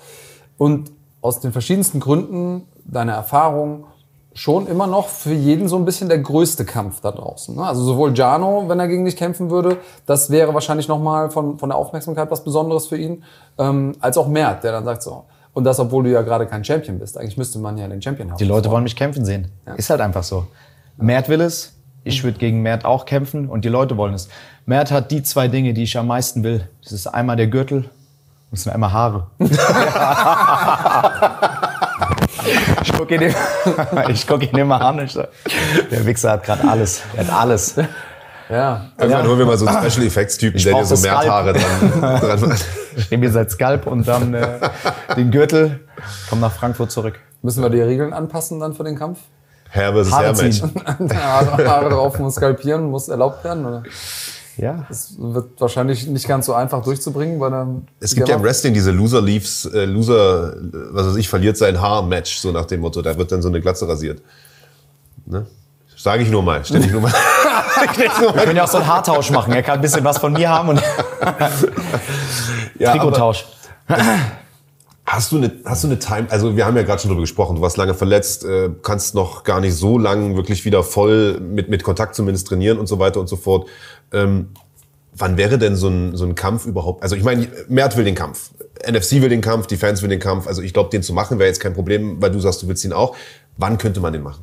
[0.59, 3.85] und aus den verschiedensten Gründen, deiner Erfahrung,
[4.33, 7.57] schon immer noch für jeden so ein bisschen der größte Kampf da draußen.
[7.57, 7.65] Ne?
[7.65, 11.69] Also sowohl Jano, wenn er gegen dich kämpfen würde, das wäre wahrscheinlich nochmal von, von
[11.69, 13.25] der Aufmerksamkeit was Besonderes für ihn,
[13.59, 16.65] ähm, als auch Mert, der dann sagt so, und das, obwohl du ja gerade kein
[16.65, 17.19] Champion bist.
[17.19, 18.39] Eigentlich müsste man ja den Champion haben.
[18.39, 19.51] Die Leute wollen mich kämpfen sehen.
[19.77, 20.47] Ist halt einfach so.
[20.97, 24.29] Mert will es, ich würde gegen Mert auch kämpfen und die Leute wollen es.
[24.67, 26.69] Mert hat die zwei Dinge, die ich am meisten will.
[26.83, 27.91] Das ist einmal der Gürtel und
[28.53, 29.27] es sind einmal Haare.
[32.83, 33.35] ich gucke ihn,
[34.27, 35.25] guck ihn immer an ich so,
[35.91, 37.03] der Wichser hat gerade alles.
[37.17, 37.75] Er hat alles.
[38.51, 41.23] Ja, Irgendwann holen wir mal so einen Special Effects Typen, der dir so das Skalp.
[41.23, 41.53] Mehrhaare
[42.01, 42.65] dran, dran macht.
[42.97, 44.59] Ich nehme mir sein Skalp und dann äh,
[45.17, 45.81] den Gürtel,
[46.29, 47.21] komm nach Frankfurt zurück.
[47.43, 49.21] müssen wir die Regeln anpassen dann für den Kampf?
[49.69, 50.61] Herr versus Haare Herr Match.
[50.61, 50.73] ziehen.
[51.15, 53.65] Haare, Haare drauf und skalpieren muss erlaubt werden?
[53.65, 53.85] Oder?
[54.57, 54.85] Ja.
[54.89, 57.87] Das wird wahrscheinlich nicht ganz so einfach durchzubringen bei einem.
[58.01, 60.55] Es gibt ja im Wrestling diese Loser Leaves, äh, Loser,
[60.91, 63.01] was weiß ich, verliert sein Haar Match, so nach dem Motto.
[63.01, 64.21] Da wird dann so eine Glatze rasiert.
[65.25, 65.47] Ne?
[65.97, 67.13] Sage ich nur mal, stell ich nur mal.
[67.97, 69.53] Wir können ja auch so einen Haartausch machen.
[69.53, 70.83] Er kann ein bisschen was von mir haben und
[72.79, 73.47] ja, Trikottausch.
[75.07, 76.27] hast du eine, hast du eine Time?
[76.31, 77.57] Also wir haben ja gerade schon drüber gesprochen.
[77.57, 81.69] Du warst lange verletzt, äh, kannst noch gar nicht so lang wirklich wieder voll mit
[81.69, 83.69] mit Kontakt zumindest trainieren und so weiter und so fort.
[84.13, 84.49] Ähm,
[85.15, 87.03] wann wäre denn so ein, so ein Kampf überhaupt?
[87.03, 88.51] Also ich meine, Mert will den Kampf.
[88.89, 90.47] NFC will den Kampf, die Fans will den Kampf.
[90.47, 92.85] Also ich glaube, den zu machen wäre jetzt kein Problem, weil du sagst, du willst
[92.85, 93.17] ihn auch.
[93.57, 94.43] Wann könnte man den machen?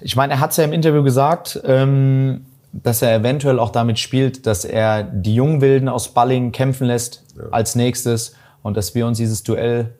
[0.00, 3.98] Ich meine, er hat es ja im Interview gesagt, ähm, dass er eventuell auch damit
[3.98, 9.18] spielt, dass er die Jungwilden aus Balling kämpfen lässt als nächstes und dass wir uns
[9.18, 9.94] dieses Duell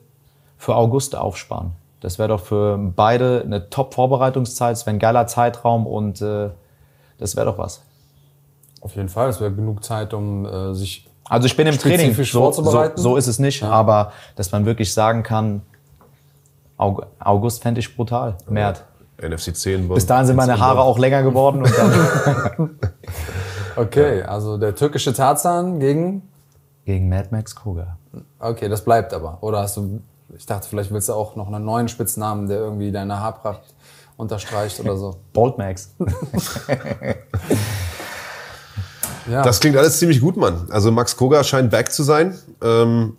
[0.57, 1.71] für August aufsparen.
[2.01, 6.49] Das wäre doch für beide eine Top-Vorbereitungszeit, es wäre ein geiler Zeitraum und äh,
[7.17, 7.81] das wäre doch was.
[8.81, 11.07] Auf jeden Fall, es wäre genug Zeit, um äh, sich.
[11.27, 14.93] Also ich bin im Training, so, so, so ist es nicht, aber dass man wirklich
[14.93, 15.61] sagen kann,
[16.77, 18.83] Aug- August fände ich brutal, Mert.
[19.21, 19.89] NFC 10.
[19.89, 22.79] Bis dahin sind meine Haare auch länger geworden und dann
[23.75, 26.23] Okay, also der türkische Tarzan gegen.
[26.85, 27.97] gegen Mad Max Kruger.
[28.39, 29.37] Okay, das bleibt aber.
[29.41, 30.01] Oder hast du.
[30.35, 33.61] Ich dachte, vielleicht willst du auch noch einen neuen Spitznamen, der irgendwie deine Haarpracht
[34.17, 35.15] unterstreicht oder so.
[35.33, 35.93] Bold Max.
[39.29, 39.41] Ja.
[39.43, 40.67] Das klingt alles ziemlich gut, Mann.
[40.69, 42.37] Also Max Koga scheint back zu sein.
[42.61, 43.17] Ähm,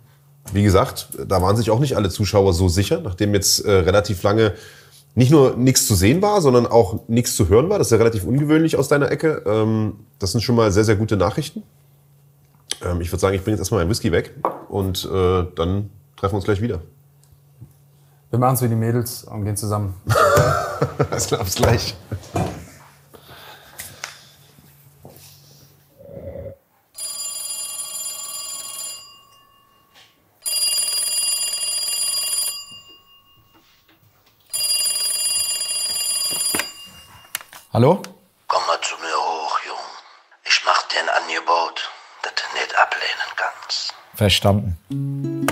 [0.51, 4.23] wie gesagt, da waren sich auch nicht alle Zuschauer so sicher, nachdem jetzt äh, relativ
[4.23, 4.53] lange
[5.19, 7.77] nicht nur nichts zu sehen war, sondern auch nichts zu hören war.
[7.77, 9.43] Das ist ja relativ ungewöhnlich aus deiner Ecke.
[9.45, 11.63] Ähm, das sind schon mal sehr, sehr gute Nachrichten.
[12.81, 14.33] Ähm, ich würde sagen, ich bringe jetzt erstmal meinen Whisky weg
[14.69, 16.79] und äh, dann treffen wir uns gleich wieder.
[18.29, 19.93] Wir machen es wie die Mädels und gehen zusammen.
[21.11, 21.97] Alles klar, bis gleich.
[37.79, 38.01] Hallo?
[38.47, 39.77] Komm mal zu mir hoch, Jung.
[40.43, 41.89] Ich mach dir ein Angebot,
[42.23, 43.93] das du nicht ablehnen kannst.
[44.15, 45.47] Verstanden.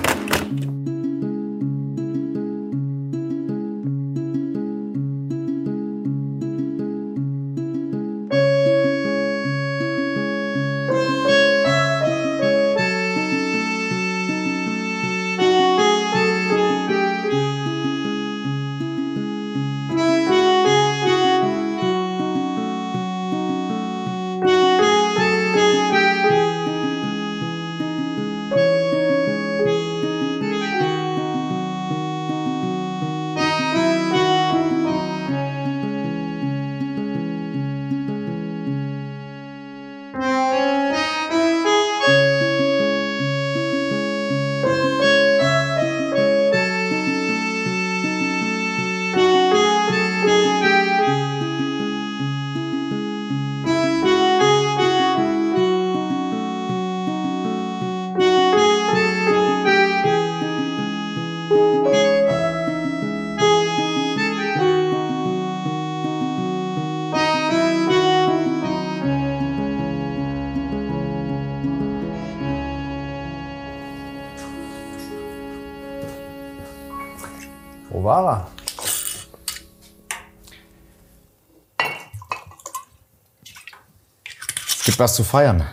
[84.97, 85.63] Gibt was zu feiern.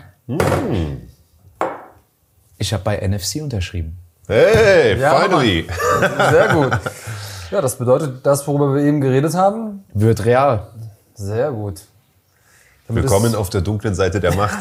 [2.59, 3.99] Ich habe bei NFC unterschrieben.
[4.27, 5.67] Hey, Ja, finally.
[6.31, 6.73] Sehr gut.
[7.51, 9.85] Ja, das bedeutet das, worüber wir eben geredet haben.
[9.95, 10.67] Wird real.
[11.15, 11.81] Sehr gut.
[12.87, 14.59] Damit Willkommen ist, auf der dunklen Seite der Macht.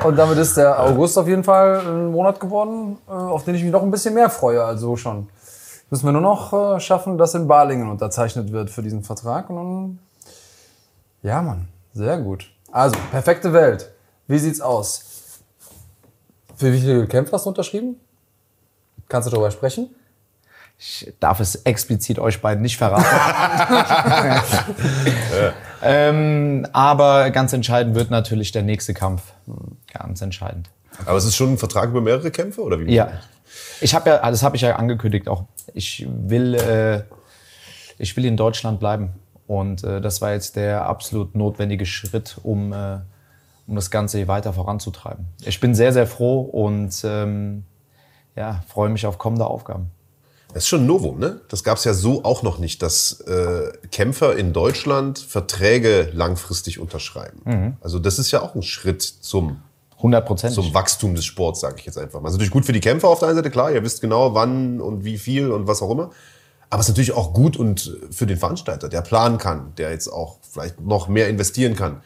[0.04, 3.62] Und damit ist der August auf jeden Fall ein Monat geworden, äh, auf den ich
[3.64, 5.28] mich noch ein bisschen mehr freue als so schon.
[5.90, 9.50] Müssen wir nur noch äh, schaffen, dass in Balingen unterzeichnet wird für diesen Vertrag.
[9.50, 9.98] Und dann,
[11.22, 12.50] ja, Mann, sehr gut.
[12.72, 13.90] Also, perfekte Welt.
[14.26, 15.04] Wie sieht's aus?
[16.56, 18.00] Für wie viele Kämpfer hast du unterschrieben?
[19.08, 19.94] Kannst du darüber sprechen?
[20.78, 23.02] Ich darf es explizit euch beiden nicht verraten.
[25.82, 29.22] ähm, aber ganz entscheidend wird natürlich der nächste Kampf.
[29.92, 30.68] Ganz entscheidend.
[31.06, 32.92] Aber es ist schon ein Vertrag über mehrere Kämpfe oder wie?
[32.92, 33.10] Ja.
[33.80, 35.44] Ich habe ja, das habe ich ja angekündigt auch.
[35.72, 37.02] Ich will, äh,
[37.98, 39.10] ich will in Deutschland bleiben.
[39.46, 42.98] Und äh, das war jetzt der absolut notwendige Schritt, um, äh,
[43.66, 45.26] um das Ganze weiter voranzutreiben.
[45.44, 47.64] Ich bin sehr, sehr froh und ähm,
[48.34, 49.90] ja, freue mich auf kommende Aufgaben.
[50.52, 51.40] Das ist schon ein Novum, ne?
[51.48, 56.78] Das gab es ja so auch noch nicht, dass äh, Kämpfer in Deutschland Verträge langfristig
[56.78, 57.76] unterschreiben.
[57.82, 59.60] Also das ist ja auch ein Schritt zum,
[59.98, 60.54] 100 Prozent.
[60.54, 62.28] zum Wachstum des Sports, sage ich jetzt einfach mal.
[62.28, 64.80] Also natürlich gut für die Kämpfer auf der einen Seite, klar, ihr wisst genau wann
[64.80, 66.10] und wie viel und was auch immer.
[66.70, 70.08] Aber es ist natürlich auch gut und für den Veranstalter, der planen kann, der jetzt
[70.08, 72.02] auch vielleicht noch mehr investieren kann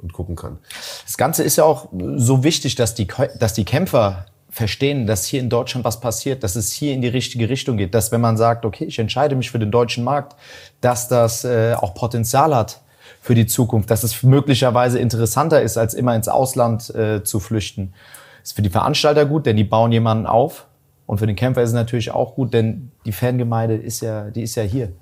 [0.00, 0.58] und gucken kann.
[1.04, 3.06] Das Ganze ist ja auch so wichtig, dass die,
[3.38, 7.08] dass die Kämpfer verstehen, dass hier in Deutschland was passiert, dass es hier in die
[7.08, 10.36] richtige Richtung geht, dass wenn man sagt, okay, ich entscheide mich für den deutschen Markt,
[10.82, 12.82] dass das äh, auch Potenzial hat
[13.22, 17.94] für die Zukunft, dass es möglicherweise interessanter ist, als immer ins Ausland äh, zu flüchten.
[18.42, 20.66] Ist für die Veranstalter gut, denn die bauen jemanden auf.
[21.12, 24.44] Und für den Kämpfer ist es natürlich auch gut, denn die Fangemeinde ist ja, die
[24.44, 24.92] ist ja hier.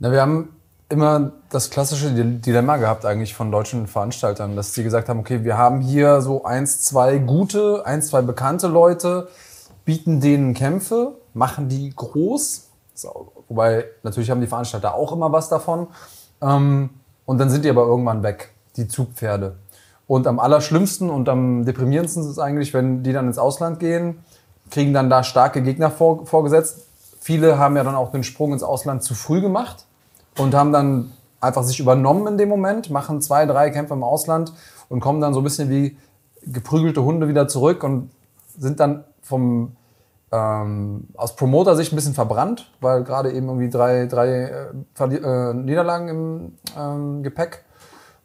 [0.00, 0.48] Na, wir haben
[0.88, 5.56] immer das klassische Dilemma gehabt eigentlich von deutschen Veranstaltern, dass sie gesagt haben, okay, wir
[5.56, 9.28] haben hier so eins, zwei gute, eins, zwei bekannte Leute,
[9.84, 12.70] bieten denen Kämpfe, machen die groß,
[13.46, 15.86] wobei natürlich haben die Veranstalter auch immer was davon,
[16.42, 16.90] ähm,
[17.26, 19.54] und dann sind die aber irgendwann weg, die Zugpferde.
[20.08, 24.24] Und am allerschlimmsten und am deprimierendsten ist es eigentlich, wenn die dann ins Ausland gehen,
[24.70, 26.86] kriegen dann da starke Gegner vor, vorgesetzt.
[27.20, 29.86] Viele haben ja dann auch den Sprung ins Ausland zu früh gemacht
[30.38, 34.52] und haben dann einfach sich übernommen in dem Moment, machen zwei, drei Kämpfe im Ausland
[34.88, 35.96] und kommen dann so ein bisschen wie
[36.42, 38.10] geprügelte Hunde wieder zurück und
[38.58, 39.76] sind dann vom
[40.32, 44.28] ähm, aus Promoter-Sicht ein bisschen verbrannt, weil gerade eben irgendwie drei, drei
[44.98, 47.64] äh, äh, Niederlagen im ähm, Gepäck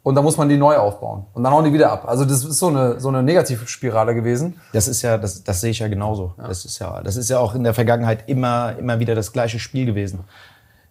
[0.06, 2.04] und da muss man die neu aufbauen und dann hauen die wieder ab.
[2.06, 4.60] Also das ist so eine so eine Negativspirale gewesen.
[4.72, 6.32] Das ist ja, das, das sehe ich ja genauso.
[6.36, 9.58] Das ist ja, das ist ja auch in der Vergangenheit immer, immer wieder das gleiche
[9.58, 10.20] Spiel gewesen.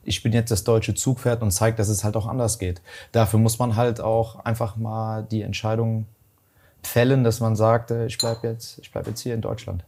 [0.03, 2.81] Ich bin jetzt das deutsche Zugpferd und zeige, dass es halt auch anders geht.
[3.13, 6.07] Dafür muss man halt auch einfach mal die Entscheidung
[6.83, 9.85] fällen, dass man sagt, äh, ich bleibe jetzt, ich bleib jetzt hier in Deutschland.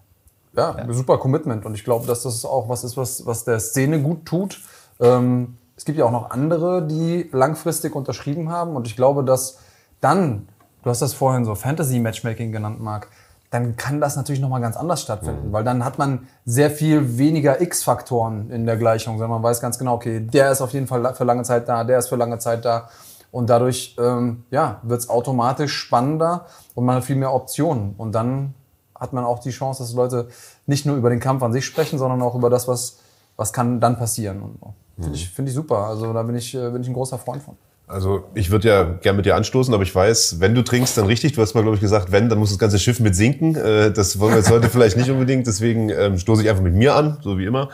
[0.55, 1.65] Ja, super Commitment.
[1.65, 4.61] Und ich glaube, dass das auch was ist, was, was der Szene gut tut.
[5.01, 8.75] Ähm, es gibt ja auch noch andere, die langfristig unterschrieben haben.
[8.75, 9.59] Und ich glaube, dass
[10.01, 10.49] dann,
[10.83, 13.09] du hast das vorhin so Fantasy-Matchmaking genannt, Marc,
[13.51, 15.53] dann kann das natürlich nochmal ganz anders stattfinden.
[15.53, 19.77] Weil dann hat man sehr viel weniger X-Faktoren in der Gleichung, sondern man weiß ganz
[19.77, 22.39] genau, okay, der ist auf jeden Fall für lange Zeit da, der ist für lange
[22.39, 22.89] Zeit da.
[23.31, 27.93] Und dadurch ähm, ja, wird es automatisch spannender und man hat viel mehr Optionen.
[27.97, 28.55] Und dann
[28.99, 30.29] hat man auch die Chance, dass Leute
[30.65, 32.97] nicht nur über den Kampf an sich sprechen, sondern auch über das, was,
[33.35, 34.41] was kann dann passieren.
[34.41, 34.73] Und so.
[34.99, 35.77] Finde ich, find ich super.
[35.87, 37.55] Also da bin ich, äh, bin ich ein großer Freund von.
[37.89, 41.05] Also ich würde ja gern mit dir anstoßen, aber ich weiß, wenn du trinkst, dann
[41.05, 41.31] richtig.
[41.31, 43.55] Du hast mal, glaube ich, gesagt, wenn, dann muss das ganze Schiff mit sinken.
[43.55, 45.47] Äh, das wollen wir jetzt heute vielleicht nicht unbedingt.
[45.47, 47.69] Deswegen ähm, stoße ich einfach mit mir an, so wie immer,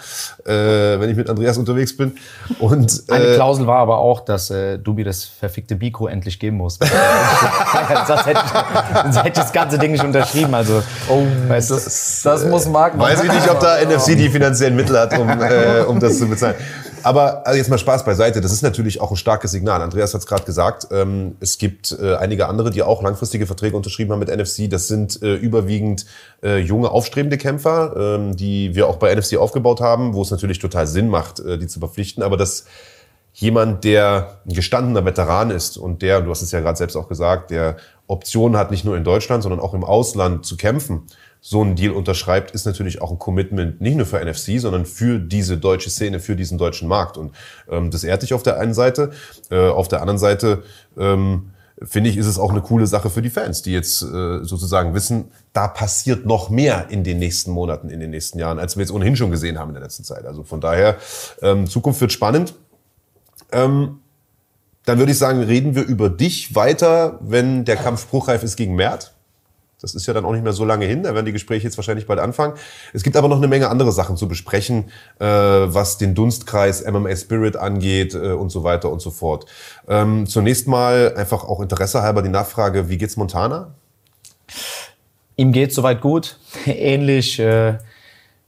[0.46, 2.16] äh, wenn ich mit Andreas unterwegs bin.
[2.60, 6.58] Und Eine Klausel war aber auch, dass äh, du mir das verfickte Biko endlich geben
[6.58, 6.84] musst.
[8.08, 10.54] sonst, hätte ich, sonst hätte ich das ganze Ding nicht unterschrieben.
[10.54, 14.30] Also, oh, weißt du, Das muss Marc noch weiß ich nicht, ob da NFC die
[14.30, 16.56] finanziellen Mittel hat, um, äh, um das zu bezahlen.
[17.04, 18.42] Aber also jetzt mal Spaß beiseite.
[18.42, 19.82] Das ist natürlich auch ein starkes Signal.
[19.82, 20.88] Andreas hat es gerade gesagt.
[20.92, 24.70] Ähm, es gibt äh, einige andere, die auch langfristige Verträge unterschrieben haben mit NFC.
[24.70, 26.06] Das sind äh, überwiegend
[26.42, 30.60] äh, junge, aufstrebende Kämpfer, ähm, die wir auch bei NFC aufgebaut haben, wo es natürlich
[30.60, 32.24] total Sinn macht, äh, die zu verpflichten.
[32.24, 32.66] Aber das
[33.34, 37.10] jemand, der ein gestandener Veteran ist und der, du hast es ja gerade selbst auch
[37.10, 37.78] gesagt, der
[38.08, 41.04] Optionen hat, nicht nur in Deutschland, sondern auch im Ausland zu kämpfen,
[41.46, 45.20] so einen Deal unterschreibt, ist natürlich auch ein Commitment nicht nur für NFC, sondern für
[45.20, 47.18] diese deutsche Szene, für diesen deutschen Markt.
[47.18, 47.36] Und
[47.70, 49.12] ähm, das ehrt dich auf der einen Seite.
[49.52, 50.64] Äh, auf der anderen Seite
[50.98, 51.50] ähm,
[51.84, 54.94] finde ich, ist es auch eine coole Sache für die Fans, die jetzt äh, sozusagen
[54.94, 58.84] wissen, da passiert noch mehr in den nächsten Monaten, in den nächsten Jahren, als wir
[58.84, 60.26] jetzt ohnehin schon gesehen haben in der letzten Zeit.
[60.26, 60.96] Also von daher,
[61.42, 62.54] ähm, Zukunft wird spannend.
[63.52, 64.00] Ähm,
[64.86, 68.76] dann würde ich sagen, reden wir über dich weiter, wenn der Kampf spruchreif ist gegen
[68.76, 69.13] Mert.
[69.84, 71.04] Das ist ja dann auch nicht mehr so lange hin.
[71.04, 72.56] Da werden die Gespräche jetzt wahrscheinlich bald anfangen.
[72.94, 74.86] Es gibt aber noch eine Menge andere Sachen zu besprechen,
[75.20, 79.46] äh, was den Dunstkreis MMA Spirit angeht äh, und so weiter und so fort.
[79.88, 83.76] Ähm, zunächst mal einfach auch Interesse halber die Nachfrage, wie geht's Montana?
[85.36, 86.38] ihm geht soweit gut.
[86.66, 87.78] Ähnlich äh,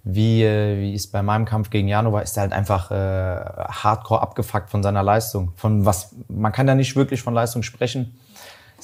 [0.03, 2.95] wie, äh, wie es bei meinem Kampf gegen Jano war, ist er halt einfach äh,
[2.95, 5.53] hardcore abgefuckt von seiner Leistung.
[5.55, 8.17] Von was, man kann da nicht wirklich von Leistung sprechen.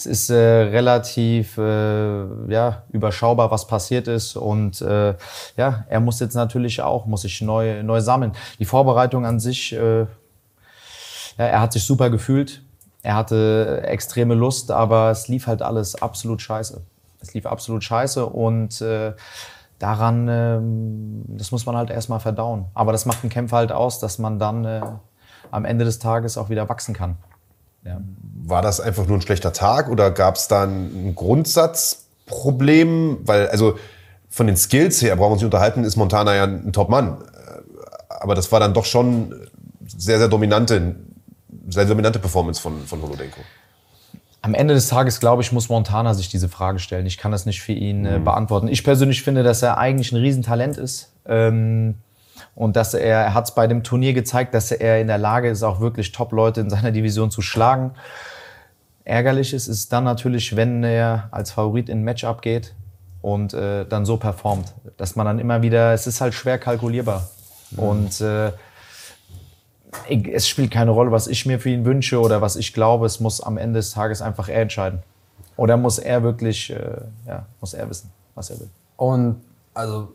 [0.02, 4.36] Es ist äh, relativ äh, ja, überschaubar, was passiert ist.
[4.36, 5.14] Und äh,
[5.58, 8.32] ja, er muss jetzt natürlich auch, muss sich neu, neu sammeln.
[8.58, 10.08] Die Vorbereitung an sich, äh, ja,
[11.38, 12.64] er hat sich super gefühlt.
[13.04, 16.82] Er hatte extreme Lust, aber es lief halt alles absolut scheiße.
[17.20, 19.14] Es lief absolut scheiße und äh,
[19.78, 22.66] daran, ähm, das muss man halt erstmal verdauen.
[22.74, 24.82] Aber das macht einen Kämpfer halt aus, dass man dann äh,
[25.52, 27.18] am Ende des Tages auch wieder wachsen kann.
[27.84, 28.02] Ja.
[28.44, 33.20] War das einfach nur ein schlechter Tag oder gab es da ein Grundsatzproblem?
[33.24, 33.78] Weil, also
[34.30, 37.18] von den Skills her, brauchen wir uns nicht unterhalten, ist Montana ja ein Top-Mann.
[38.10, 39.34] Aber das war dann doch schon
[39.88, 40.96] sehr, sehr dominante,
[41.70, 43.42] sehr dominante Performance von, von Holodenko.
[44.44, 47.06] Am Ende des Tages, glaube ich, muss Montana sich diese Frage stellen.
[47.06, 48.68] Ich kann das nicht für ihn äh, beantworten.
[48.68, 51.12] Ich persönlich finde, dass er eigentlich ein Riesentalent ist.
[51.26, 51.96] Ähm,
[52.56, 55.50] und dass er, er hat es bei dem Turnier gezeigt, dass er in der Lage
[55.50, 57.94] ist, auch wirklich Top-Leute in seiner Division zu schlagen.
[59.04, 62.74] Ärgerlich ist es dann natürlich, wenn er als Favorit in ein Matchup geht
[63.22, 64.74] und äh, dann so performt.
[64.98, 67.28] Dass man dann immer wieder, es ist halt schwer kalkulierbar.
[67.78, 68.52] Und äh,
[70.10, 73.06] es spielt keine Rolle, was ich mir für ihn wünsche oder was ich glaube.
[73.06, 75.02] Es muss am Ende des Tages einfach er entscheiden.
[75.58, 78.70] Oder muss er wirklich, äh, ja, muss er wissen, was er will.
[78.98, 79.42] Und
[79.74, 80.12] also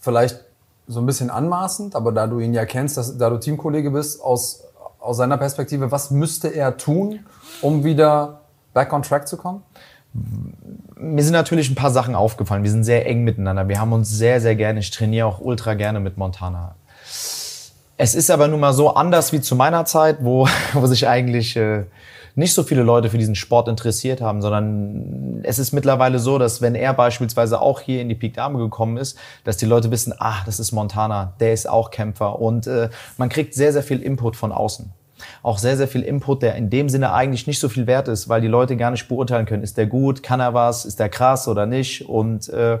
[0.00, 0.40] vielleicht
[0.86, 4.20] so ein bisschen anmaßend, aber da du ihn ja kennst, dass, da du Teamkollege bist,
[4.22, 4.64] aus,
[4.98, 7.20] aus seiner Perspektive, was müsste er tun,
[7.60, 8.40] um wieder
[8.74, 9.62] back on track zu kommen?
[11.02, 12.62] mir sind natürlich ein paar Sachen aufgefallen.
[12.62, 13.68] Wir sind sehr eng miteinander.
[13.68, 14.80] Wir haben uns sehr, sehr gerne.
[14.80, 16.76] Ich trainiere auch ultra gerne mit Montana.
[17.96, 21.56] Es ist aber nun mal so anders wie zu meiner Zeit, wo, wo sich eigentlich
[21.56, 21.84] äh,
[22.34, 26.62] nicht so viele Leute für diesen Sport interessiert haben, sondern es ist mittlerweile so, dass
[26.62, 30.14] wenn er beispielsweise auch hier in die Peak Dame gekommen ist, dass die Leute wissen,
[30.18, 34.02] ah, das ist Montana, der ist auch Kämpfer und äh, man kriegt sehr, sehr viel
[34.02, 34.92] Input von außen.
[35.42, 38.28] Auch sehr, sehr viel Input, der in dem Sinne eigentlich nicht so viel wert ist,
[38.28, 41.08] weil die Leute gar nicht beurteilen können, ist der gut, kann er was, ist der
[41.08, 42.78] krass oder nicht und äh,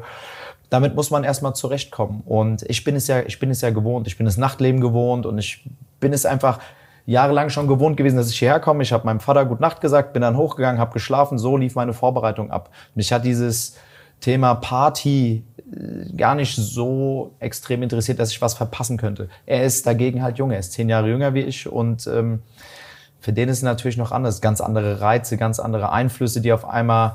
[0.72, 2.22] damit muss man erstmal zurechtkommen.
[2.24, 4.06] Und ich bin es ja, ich bin es ja gewohnt.
[4.06, 5.68] Ich bin das Nachtleben gewohnt und ich
[6.00, 6.60] bin es einfach
[7.06, 8.82] jahrelang schon gewohnt gewesen, dass ich hierher komme.
[8.82, 11.38] Ich habe meinem Vater Gut Nacht gesagt, bin dann hochgegangen, habe geschlafen.
[11.38, 12.70] So lief meine Vorbereitung ab.
[12.94, 13.76] Mich hat dieses
[14.20, 19.28] Thema Party äh, gar nicht so extrem interessiert, dass ich was verpassen könnte.
[19.46, 20.50] Er ist dagegen halt jung.
[20.50, 22.42] Er ist zehn Jahre jünger wie ich und ähm,
[23.22, 24.40] für den ist es natürlich noch anders.
[24.40, 27.14] Ganz andere Reize, ganz andere Einflüsse, die auf einmal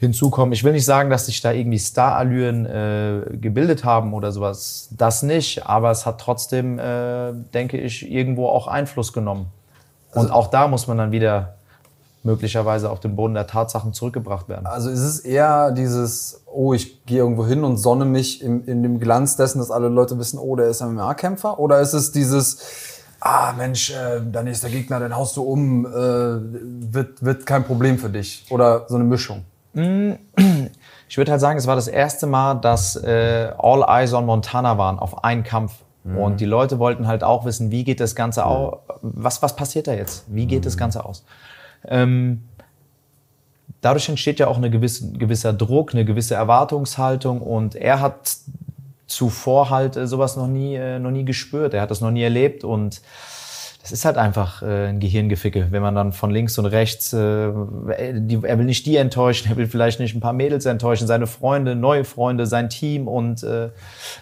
[0.00, 0.54] hinzukommen.
[0.54, 4.88] Ich will nicht sagen, dass sich da irgendwie Starallüren äh, gebildet haben oder sowas.
[4.96, 5.66] Das nicht.
[5.66, 9.46] Aber es hat trotzdem, äh, denke ich, irgendwo auch Einfluss genommen.
[10.14, 11.56] Und auch da muss man dann wieder
[12.22, 14.66] möglicherweise auf den Boden der Tatsachen zurückgebracht werden.
[14.66, 18.82] Also ist es eher dieses, oh, ich gehe irgendwo hin und sonne mich in, in
[18.82, 21.58] dem Glanz dessen, dass alle Leute wissen, oh, der ist ein MMA-Kämpfer?
[21.58, 25.90] Oder ist es dieses, ah Mensch, äh, dein nächster Gegner, den haust du um, äh,
[25.90, 28.44] wird, wird kein Problem für dich?
[28.50, 29.44] Oder so eine Mischung?
[31.08, 34.78] Ich würde halt sagen, es war das erste Mal, dass äh, All Eyes on Montana
[34.78, 35.72] waren auf einen Kampf.
[36.16, 38.78] Und die Leute wollten halt auch wissen, wie geht das Ganze aus?
[39.02, 40.24] Was, was passiert da jetzt?
[40.28, 41.22] Wie geht das Ganze aus?
[41.86, 42.44] Ähm,
[43.82, 47.42] dadurch entsteht ja auch eine gewisse, gewisser Druck, eine gewisse Erwartungshaltung.
[47.42, 48.38] Und er hat
[49.08, 51.74] zuvor halt äh, sowas noch nie, äh, noch nie gespürt.
[51.74, 52.62] Er hat das noch nie erlebt.
[52.62, 53.02] Und
[53.82, 57.50] das ist halt einfach äh, ein Gehirngeficke, wenn man dann von links und rechts, äh,
[58.12, 61.26] die, er will nicht die enttäuschen, er will vielleicht nicht ein paar Mädels enttäuschen, seine
[61.26, 63.70] Freunde, neue Freunde, sein Team und äh,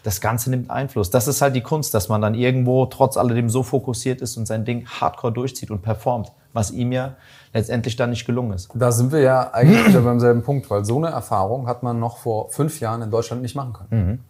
[0.04, 1.10] das Ganze nimmt Einfluss.
[1.10, 4.46] Das ist halt die Kunst, dass man dann irgendwo trotz alledem so fokussiert ist und
[4.46, 7.16] sein Ding hardcore durchzieht und performt, was ihm ja
[7.52, 8.68] letztendlich dann nicht gelungen ist.
[8.74, 11.98] Da sind wir ja eigentlich wieder beim selben Punkt, weil so eine Erfahrung hat man
[11.98, 14.24] noch vor fünf Jahren in Deutschland nicht machen können.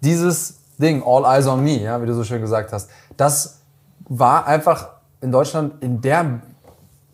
[0.00, 3.60] Dieses Ding, All Eyes on Me, ja, wie du so schön gesagt hast, das
[4.08, 4.88] war einfach
[5.20, 6.40] in Deutschland in der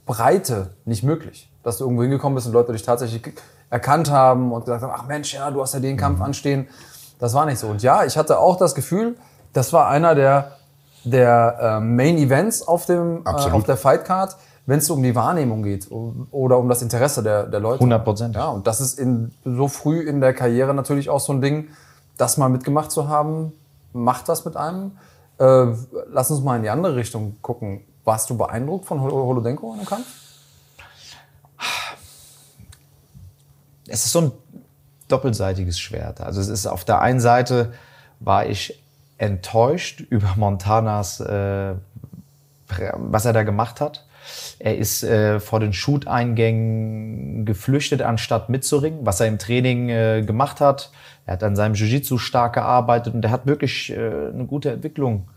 [0.06, 1.50] Breite nicht möglich.
[1.62, 3.22] Dass du irgendwo hingekommen bist und Leute dich tatsächlich
[3.70, 6.66] erkannt haben und gesagt haben, ach Mensch, ja, du hast ja den Kampf anstehen.
[7.18, 7.68] Das war nicht so.
[7.68, 9.16] Und ja, ich hatte auch das Gefühl,
[9.52, 10.52] das war einer der,
[11.04, 14.36] der äh, Main Events auf, dem, äh, auf der Fightcard,
[14.66, 17.84] wenn es um die Wahrnehmung geht um, oder um das Interesse der, der Leute.
[17.84, 18.34] 100%.
[18.34, 21.68] Ja, und das ist in, so früh in der Karriere natürlich auch so ein Ding,
[22.18, 23.52] das mal mitgemacht zu haben,
[23.94, 24.98] macht was mit einem.
[25.38, 25.66] Äh,
[26.10, 27.84] lass uns mal in die andere Richtung gucken.
[28.04, 30.06] Warst du beeindruckt von Hol- Holodenko in dem Kampf?
[33.88, 34.32] es ist so ein
[35.08, 36.20] doppelseitiges Schwert.
[36.20, 37.72] Also es ist auf der einen Seite
[38.20, 38.82] war ich
[39.16, 41.74] enttäuscht über Montanas, äh,
[42.94, 44.06] was er da gemacht hat.
[44.58, 50.60] Er ist äh, vor den Shoot-Eingängen geflüchtet, anstatt mitzuringen, was er im Training äh, gemacht
[50.60, 50.90] hat.
[51.26, 55.28] Er hat an seinem Jiu-Jitsu stark gearbeitet und er hat wirklich äh, eine gute Entwicklung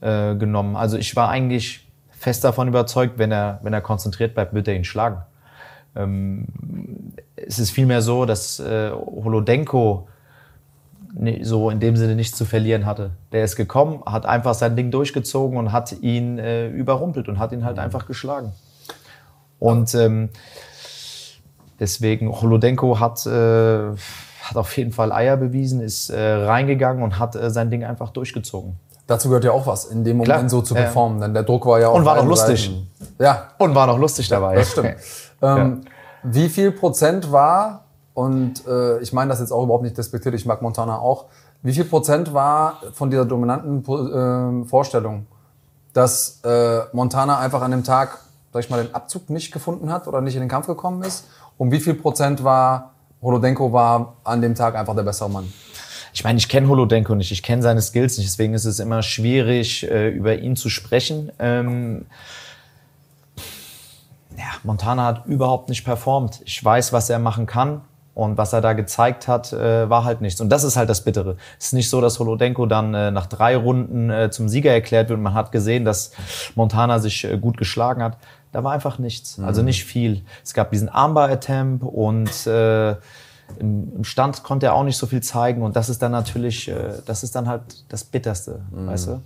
[0.00, 0.76] äh, genommen.
[0.76, 4.74] Also ich war eigentlich fest davon überzeugt, wenn er, wenn er konzentriert bleibt, wird er
[4.74, 5.22] ihn schlagen.
[5.96, 6.46] Ähm,
[7.36, 10.08] es ist vielmehr so, dass äh, Holodenko
[11.42, 13.10] so in dem Sinne nichts zu verlieren hatte.
[13.32, 17.52] Der ist gekommen, hat einfach sein Ding durchgezogen und hat ihn äh, überrumpelt und hat
[17.52, 18.52] ihn halt einfach geschlagen.
[19.58, 20.30] Und ähm,
[21.78, 23.90] deswegen, Holodenko hat, äh,
[24.42, 28.10] hat auf jeden Fall Eier bewiesen, ist äh, reingegangen und hat äh, sein Ding einfach
[28.10, 28.76] durchgezogen.
[29.06, 30.82] Dazu gehört ja auch was, in dem Moment Klar, so zu ja.
[30.82, 32.64] performen, denn der Druck war ja auch Und war noch lustig.
[32.64, 33.14] Seiten.
[33.18, 34.56] Ja, Und war noch lustig dabei.
[34.56, 34.96] das stimmt.
[35.44, 35.80] Ähm,
[36.22, 37.82] Wie viel Prozent war,
[38.14, 41.26] und äh, ich meine das jetzt auch überhaupt nicht despektiert, ich mag Montana auch,
[41.62, 45.26] wie viel Prozent war von dieser dominanten ähm, Vorstellung,
[45.92, 48.18] dass äh, Montana einfach an dem Tag,
[48.52, 51.26] sag ich mal, den Abzug nicht gefunden hat oder nicht in den Kampf gekommen ist?
[51.58, 55.52] Und wie viel Prozent war, Holodenko war an dem Tag einfach der bessere Mann?
[56.12, 59.02] Ich meine, ich kenne Holodenko nicht, ich kenne seine Skills nicht, deswegen ist es immer
[59.02, 61.30] schwierig, äh, über ihn zu sprechen.
[61.38, 62.06] Ähm,
[64.36, 66.42] ja, Montana hat überhaupt nicht performt.
[66.44, 67.82] Ich weiß, was er machen kann.
[68.14, 70.40] Und was er da gezeigt hat, äh, war halt nichts.
[70.40, 71.36] Und das ist halt das Bittere.
[71.58, 75.08] Es ist nicht so, dass Holodenko dann äh, nach drei Runden äh, zum Sieger erklärt
[75.08, 76.12] wird man hat gesehen, dass
[76.54, 78.18] Montana sich äh, gut geschlagen hat.
[78.52, 79.40] Da war einfach nichts.
[79.40, 80.22] Also nicht viel.
[80.44, 82.96] Es gab diesen Armbar-Attempt und äh,
[83.58, 85.62] im, Stand konnte er auch nicht so viel zeigen.
[85.62, 86.74] Und das ist dann natürlich, äh,
[87.06, 89.22] das ist dann halt das Bitterste, weißt du?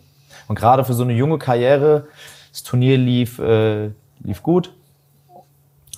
[0.46, 2.06] Und gerade für so eine junge Karriere,
[2.52, 3.90] das Turnier lief, äh,
[4.22, 4.72] lief gut,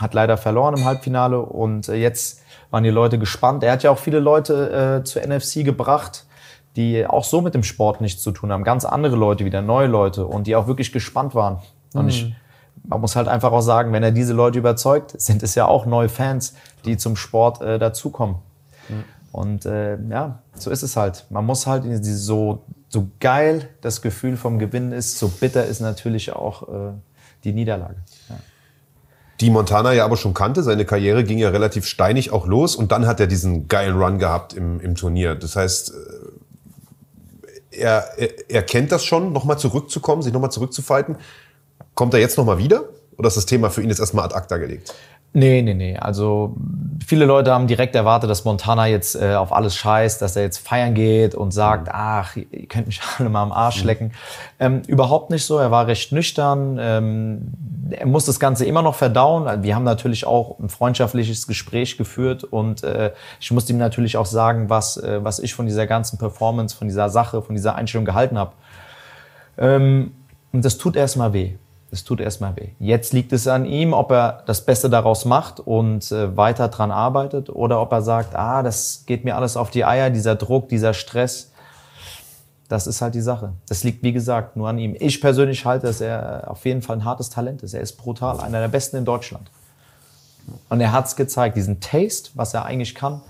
[0.01, 2.41] hat leider verloren im Halbfinale und äh, jetzt
[2.71, 3.63] waren die Leute gespannt.
[3.63, 6.27] Er hat ja auch viele Leute äh, zur NFC gebracht,
[6.77, 8.65] die auch so mit dem Sport nichts zu tun haben.
[8.65, 11.59] Ganz andere Leute wieder, neue Leute und die auch wirklich gespannt waren.
[11.95, 12.35] Und ich,
[12.85, 15.87] man muss halt einfach auch sagen, wenn er diese Leute überzeugt, sind es ja auch
[15.87, 16.55] neue Fans,
[16.85, 18.37] die zum Sport äh, dazukommen.
[19.33, 21.27] Und äh, ja, so ist es halt.
[21.31, 26.33] Man muss halt so, so geil das Gefühl vom Gewinnen ist, so bitter ist natürlich
[26.33, 26.93] auch äh,
[27.45, 27.97] die Niederlage.
[28.29, 28.37] Ja.
[29.41, 30.63] Die Montana ja aber schon kannte.
[30.63, 34.19] Seine Karriere ging ja relativ steinig auch los und dann hat er diesen geilen Run
[34.19, 35.35] gehabt im, im Turnier.
[35.37, 41.17] Das heißt, äh, er, er, er kennt das schon, nochmal zurückzukommen, sich nochmal zurückzufighten.
[41.95, 42.85] Kommt er jetzt nochmal wieder?
[43.17, 44.95] Oder ist das Thema für ihn jetzt erstmal ad acta gelegt?
[45.35, 45.97] Nee, nee, nee.
[45.97, 46.57] Also
[47.07, 50.59] viele Leute haben direkt erwartet, dass Montana jetzt äh, auf alles scheißt, dass er jetzt
[50.59, 54.13] feiern geht und sagt, ach, ihr könnt mich alle mal am Arsch lecken.
[54.59, 55.59] Ähm, überhaupt nicht so.
[55.59, 56.79] Er war recht nüchtern.
[56.81, 57.53] Ähm,
[57.91, 59.63] er muss das Ganze immer noch verdauen.
[59.63, 64.27] Wir haben natürlich auch ein freundschaftliches Gespräch geführt und äh, ich musste ihm natürlich auch
[64.27, 68.07] sagen, was, äh, was ich von dieser ganzen Performance, von dieser Sache, von dieser Einstellung
[68.07, 68.53] gehalten habe.
[69.59, 70.13] Ähm,
[70.53, 71.55] und das tut erstmal weh.
[71.91, 72.69] Das tut erstmal weh.
[72.79, 76.91] Jetzt liegt es an ihm, ob er das Beste daraus macht und äh, weiter dran
[76.91, 80.69] arbeitet oder ob er sagt, ah, das geht mir alles auf die Eier, dieser Druck,
[80.69, 81.51] dieser Stress.
[82.69, 83.53] Das ist halt die Sache.
[83.67, 84.95] Das liegt, wie gesagt, nur an ihm.
[84.99, 87.73] Ich persönlich halte, dass er auf jeden Fall ein hartes Talent ist.
[87.73, 89.51] Er ist brutal, einer der Besten in Deutschland.
[90.69, 93.23] Und er hat es gezeigt, diesen Taste, was er eigentlich kann,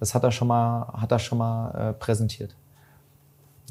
[0.00, 2.54] das hat er schon mal, hat er schon mal äh, präsentiert.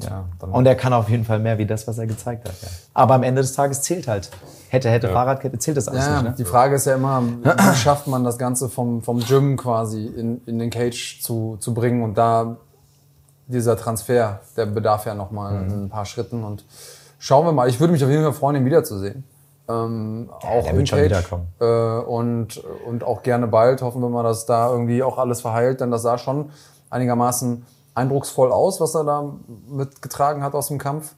[0.00, 2.54] Ja, dann Und er kann auf jeden Fall mehr wie das, was er gezeigt hat.
[2.60, 2.68] Ja.
[2.92, 4.30] Aber am Ende des Tages zählt halt.
[4.68, 6.30] Hätte, hätte, Fahrradkette, zählt das alles Ja, nicht.
[6.30, 6.34] Ne?
[6.38, 10.42] die Frage ist ja immer, wie schafft man das Ganze vom, vom Gym quasi in,
[10.44, 12.56] in den Cage zu, zu bringen und da
[13.46, 15.84] dieser Transfer, der bedarf ja nochmal Mhm.
[15.84, 16.64] ein paar Schritten und
[17.18, 17.68] schauen wir mal.
[17.68, 19.24] Ich würde mich auf jeden Fall freuen, ihn wiederzusehen.
[19.68, 21.10] Ähm, auch der im wird schon Cage.
[21.10, 21.46] wiederkommen.
[21.60, 21.64] Äh,
[22.06, 23.82] und, und auch gerne bald.
[23.82, 26.50] Hoffen wir mal, dass da irgendwie auch alles verheilt, denn das sah schon
[26.90, 27.64] einigermaßen
[27.96, 29.32] eindrucksvoll aus, was er da
[29.68, 31.14] mitgetragen hat aus dem Kampf.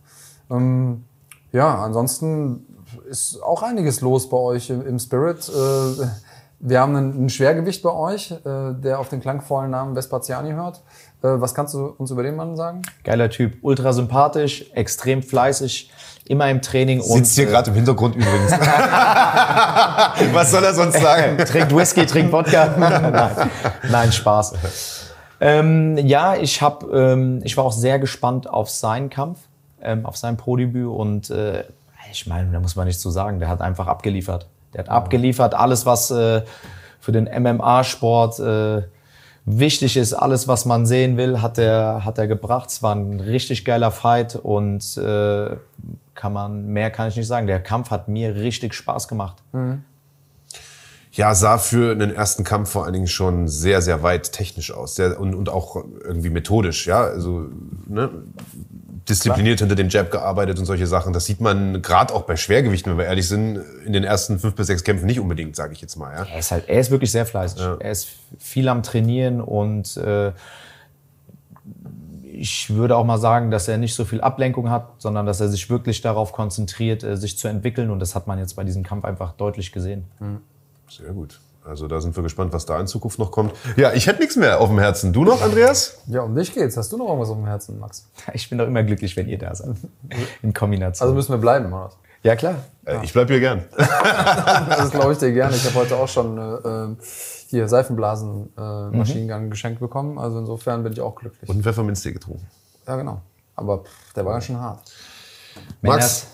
[0.50, 1.04] Ähm,
[1.52, 2.66] ja, ansonsten
[3.08, 5.48] ist auch einiges los bei euch im, im Spirit.
[5.48, 6.06] Äh,
[6.60, 10.82] wir haben ein, Schwergewicht bei euch, äh, der auf den klangvollen Namen Vespasiani hört.
[11.22, 12.82] Äh, was kannst du uns über den Mann sagen?
[13.04, 15.90] Geiler Typ, ultra sympathisch, extrem fleißig,
[16.26, 18.52] immer im Training und Sitzt hier gerade im Hintergrund übrigens.
[20.32, 21.38] Was soll er sonst sagen?
[21.38, 22.74] äh, trinkt Whisky, trinkt Wodka.
[22.78, 23.50] Nein,
[23.90, 24.52] Nein, Spaß.
[25.40, 29.38] Ähm, ja, ich, hab, ähm, ich war auch sehr gespannt auf seinen Kampf,
[29.80, 31.64] ähm, auf sein Pro-Debüt und äh,
[32.10, 34.46] ich meine, da muss man nicht zu sagen, der hat einfach abgeliefert.
[34.74, 36.42] Der hat abgeliefert, alles was äh,
[37.00, 38.82] für den MMA-Sport äh,
[39.44, 42.70] wichtig ist, alles was man sehen will, hat er, hat er gebracht.
[42.70, 45.56] Es war ein richtig geiler Fight und äh,
[46.14, 47.46] kann man, mehr kann ich nicht sagen.
[47.46, 49.36] Der Kampf hat mir richtig Spaß gemacht.
[51.18, 54.94] Ja, sah für einen ersten Kampf vor allen Dingen schon sehr, sehr weit technisch aus
[54.94, 56.86] sehr, und, und auch irgendwie methodisch.
[56.86, 57.48] Ja, also
[57.88, 58.08] ne,
[59.08, 61.12] diszipliniert hinter dem Jab gearbeitet und solche Sachen.
[61.12, 64.54] Das sieht man gerade auch bei Schwergewichten, wenn wir ehrlich sind, in den ersten fünf
[64.54, 66.14] bis sechs Kämpfen nicht unbedingt, sage ich jetzt mal.
[66.14, 66.24] Ja.
[66.32, 67.62] Er ist halt, er ist wirklich sehr fleißig.
[67.80, 70.30] Er ist viel am Trainieren und äh,
[72.22, 75.48] ich würde auch mal sagen, dass er nicht so viel Ablenkung hat, sondern dass er
[75.48, 77.90] sich wirklich darauf konzentriert, äh, sich zu entwickeln.
[77.90, 80.04] Und das hat man jetzt bei diesem Kampf einfach deutlich gesehen.
[80.88, 81.40] Sehr gut.
[81.64, 83.52] Also da sind wir gespannt, was da in Zukunft noch kommt.
[83.76, 85.12] Ja, ich hätte nichts mehr auf dem Herzen.
[85.12, 85.98] Du noch, Andreas?
[86.06, 86.76] Ja, um dich geht's.
[86.78, 88.06] Hast du noch irgendwas auf dem Herzen, Max?
[88.32, 89.76] Ich bin doch immer glücklich, wenn ihr da seid.
[90.42, 91.04] In Kombination.
[91.04, 91.90] Also müssen wir bleiben, oder?
[92.22, 92.54] ja, klar.
[92.86, 93.64] Äh, Ich bleib hier gern.
[93.76, 95.54] Das glaube ich dir gerne.
[95.56, 96.96] Ich habe heute auch schon äh,
[97.48, 100.18] hier Seifenblasen äh, Gun geschenkt bekommen.
[100.18, 101.48] Also insofern bin ich auch glücklich.
[101.50, 102.46] Und einen Pfefferminztee getrunken.
[102.86, 103.20] ja, genau.
[103.56, 104.80] Aber pff, der war ganz schön hart.
[105.82, 106.26] Max,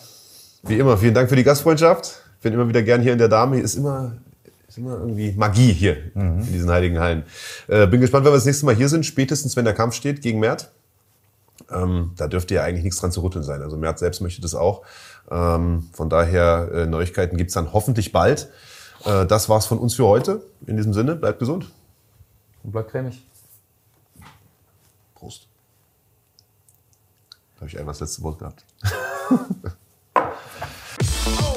[0.62, 2.20] wie immer, vielen Dank für die Gastfreundschaft.
[2.36, 3.56] Ich bin immer wieder gern hier in der Dame.
[3.56, 4.12] Hier ist immer,
[4.74, 7.22] ist immer irgendwie Magie hier in diesen heiligen Hallen.
[7.68, 10.20] Äh, bin gespannt, wenn wir das nächste Mal hier sind, spätestens wenn der Kampf steht
[10.20, 10.72] gegen Mert.
[11.70, 13.62] Ähm, da dürfte ja eigentlich nichts dran zu rütteln sein.
[13.62, 14.82] Also Mert selbst möchte das auch.
[15.30, 18.50] Ähm, von daher, äh, Neuigkeiten gibt's dann hoffentlich bald.
[19.04, 20.42] Äh, das war's von uns für heute.
[20.66, 21.70] In diesem Sinne, bleibt gesund.
[22.64, 23.24] Und bleibt cremig.
[25.14, 25.46] Prost.
[27.54, 28.64] Da habe ich einmal das letzte Wort gehabt.
[31.26, 31.52] Oh,